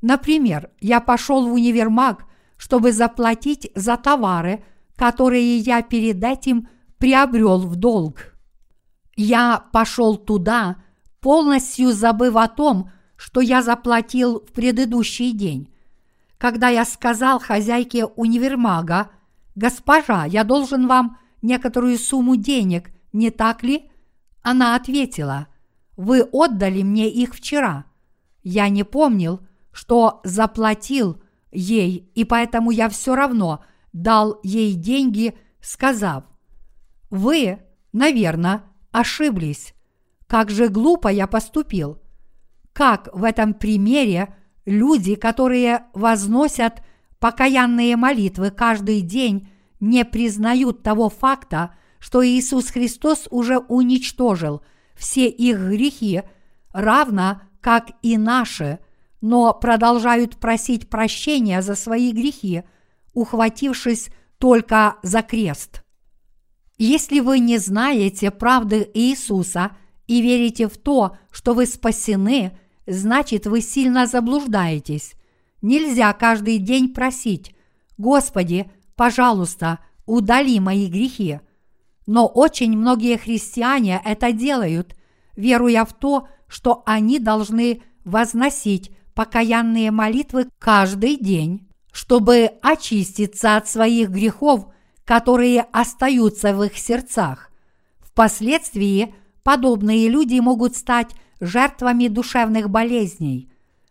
Например, 0.03 0.71
я 0.81 1.01
пошел 1.01 1.49
в 1.49 1.53
универмаг, 1.53 2.25
чтобы 2.57 2.93
заплатить 2.93 3.71
за 3.75 3.97
товары, 3.97 4.65
которые 4.97 5.59
я 5.59 5.83
перед 5.83 6.23
этим 6.23 6.69
приобрел 6.99 7.61
в 7.61 7.77
долг. 7.77 8.35
Я 9.17 9.65
пошел 9.73 10.17
туда, 10.17 10.77
полностью 11.21 11.93
забыв 11.93 12.37
о 12.37 12.49
том, 12.49 12.91
что 13.17 13.41
я 13.41 13.63
заплатил 13.63 14.41
в 14.41 14.53
предыдущий 14.53 15.33
день. 15.33 15.73
Когда 16.39 16.69
я 16.69 16.85
сказал 16.85 17.41
хозяйке 17.41 18.05
универмага, 18.05 19.11
«Госпожа, 19.55 20.27
я 20.27 20.45
должен 20.45 20.87
вам 20.87 21.19
некоторую 21.41 21.99
сумму 21.99 22.37
денег, 22.37 22.91
не 23.13 23.31
так 23.31 23.63
ли?» 23.63 23.91
Она 24.43 24.77
ответила, 24.77 25.49
«Вы 25.97 26.23
отдали 26.23 26.83
мне 26.83 27.09
их 27.11 27.35
вчера». 27.35 27.87
Я 28.43 28.69
не 28.69 28.85
помнил, 28.85 29.41
что 29.73 30.21
заплатил 30.25 31.21
ей, 31.51 32.11
и 32.15 32.25
поэтому 32.25 32.71
я 32.71 32.89
все 32.89 33.15
равно 33.15 33.65
дал 33.93 34.41
ей 34.43 34.75
деньги, 34.75 35.37
сказав, 35.61 36.25
«Вы, 37.11 37.61
наверное, 37.93 38.65
ошиблись. 38.93 39.75
Как 40.27 40.51
же 40.51 40.69
глупо 40.69 41.09
я 41.09 41.27
поступил. 41.27 42.03
Как 42.73 43.09
в 43.13 43.25
этом 43.25 43.55
примере 43.55 44.35
люди, 44.65 45.15
которые 45.15 45.85
возносят 45.95 46.83
покаянные 47.21 47.97
молитвы 47.97 48.51
каждый 48.51 49.01
день, 49.01 49.49
не 49.81 50.05
признают 50.05 50.83
того 50.83 51.09
факта, 51.09 51.75
что 51.99 52.27
Иисус 52.27 52.71
Христос 52.71 53.29
уже 53.31 53.59
уничтожил 53.59 54.63
все 54.95 55.29
их 55.29 55.59
грехи, 55.59 56.23
равно 56.73 57.43
как 57.61 57.91
и 58.03 58.17
наши, 58.17 58.79
но 59.27 59.53
продолжают 59.53 60.37
просить 60.37 60.89
прощения 60.89 61.61
за 61.61 61.75
свои 61.75 62.13
грехи, 62.13 62.63
ухватившись 63.13 64.11
только 64.39 64.99
за 65.03 65.21
крест. 65.23 65.83
Если 66.79 67.19
вы 67.19 67.41
не 67.41 67.59
знаете 67.59 68.31
правды 68.31 68.89
Иисуса 68.95 69.73
и 70.07 70.23
верите 70.23 70.69
в 70.69 70.79
то, 70.79 71.17
что 71.33 71.55
вы 71.55 71.67
спасены, 71.67 72.57
значит 72.87 73.47
вы 73.47 73.63
сильно 73.63 74.07
заблуждаетесь. 74.07 75.15
Нельзя 75.61 76.13
каждый 76.13 76.59
день 76.59 76.95
просить 76.95 77.53
«Господи, 77.99 78.71
пожалуйста, 78.95 79.81
удали 80.05 80.61
мои 80.61 80.87
грехи». 80.87 81.41
Но 82.07 82.29
очень 82.29 82.79
многие 82.79 83.17
христиане 83.17 84.01
это 84.05 84.31
делают, 84.31 84.95
веруя 85.35 85.85
в 85.85 85.93
то, 85.95 86.29
что 86.47 86.85
они 86.87 87.19
должны 87.19 87.83
возносить 88.05 88.96
покаянные 89.17 89.91
молитвы 89.91 90.49
каждый 90.59 91.17
день, 91.17 91.67
чтобы 91.91 92.51
очиститься 92.61 93.57
от 93.57 93.67
своих 93.67 94.11
грехов, 94.11 94.67
которые 95.07 95.63
остаются 95.73 96.55
в 96.55 96.63
их 96.63 96.77
сердцах. 96.77 97.51
Впоследствии 98.01 99.15
подобные 99.43 100.11
люди 100.11 100.39
могут 100.39 100.77
стать 100.77 101.13
жертвами 101.41 102.09
душевных 102.09 102.69
болезней. 102.69 103.51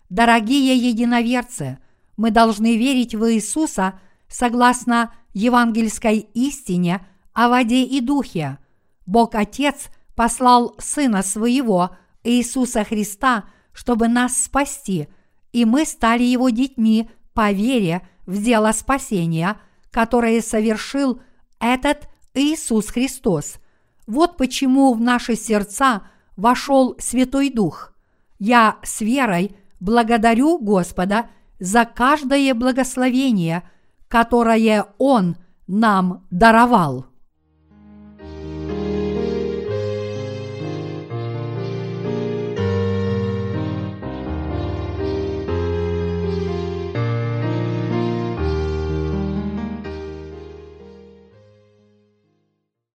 Дорогие 0.10 0.78
единоверцы, 0.78 1.80
мы 2.18 2.30
должны 2.30 2.78
верить 2.78 3.16
в 3.16 3.34
Иисуса 3.34 4.00
согласно 4.30 5.12
евангельской 5.34 6.20
истине 6.36 7.06
о 7.34 7.50
воде 7.50 7.84
и 7.84 8.00
духе. 8.00 8.60
Бог 9.08 9.34
Отец 9.34 9.88
послал 10.16 10.76
Сына 10.78 11.24
Своего, 11.24 11.96
Иисуса 12.24 12.84
Христа, 12.84 13.46
чтобы 13.76 14.08
нас 14.08 14.46
спасти, 14.46 15.08
и 15.52 15.66
мы 15.66 15.86
стали 15.86 16.24
Его 16.24 16.50
детьми 16.50 17.10
по 17.34 17.52
вере 17.52 18.08
в 18.26 18.42
дело 18.42 18.72
спасения, 18.72 19.58
которое 19.92 20.42
совершил 20.42 21.22
этот 21.60 22.08
Иисус 22.34 22.88
Христос. 22.88 23.58
Вот 24.08 24.38
почему 24.38 24.94
в 24.94 25.02
наши 25.02 25.36
сердца 25.36 26.04
вошел 26.38 26.96
Святой 27.00 27.50
Дух. 27.50 27.94
Я 28.40 28.78
с 28.82 29.02
верой 29.02 29.56
благодарю 29.80 30.58
Господа 30.58 31.30
за 31.60 31.86
каждое 31.86 32.54
благословение, 32.54 33.70
которое 34.08 34.88
Он 34.98 35.36
нам 35.68 36.26
даровал. 36.32 37.08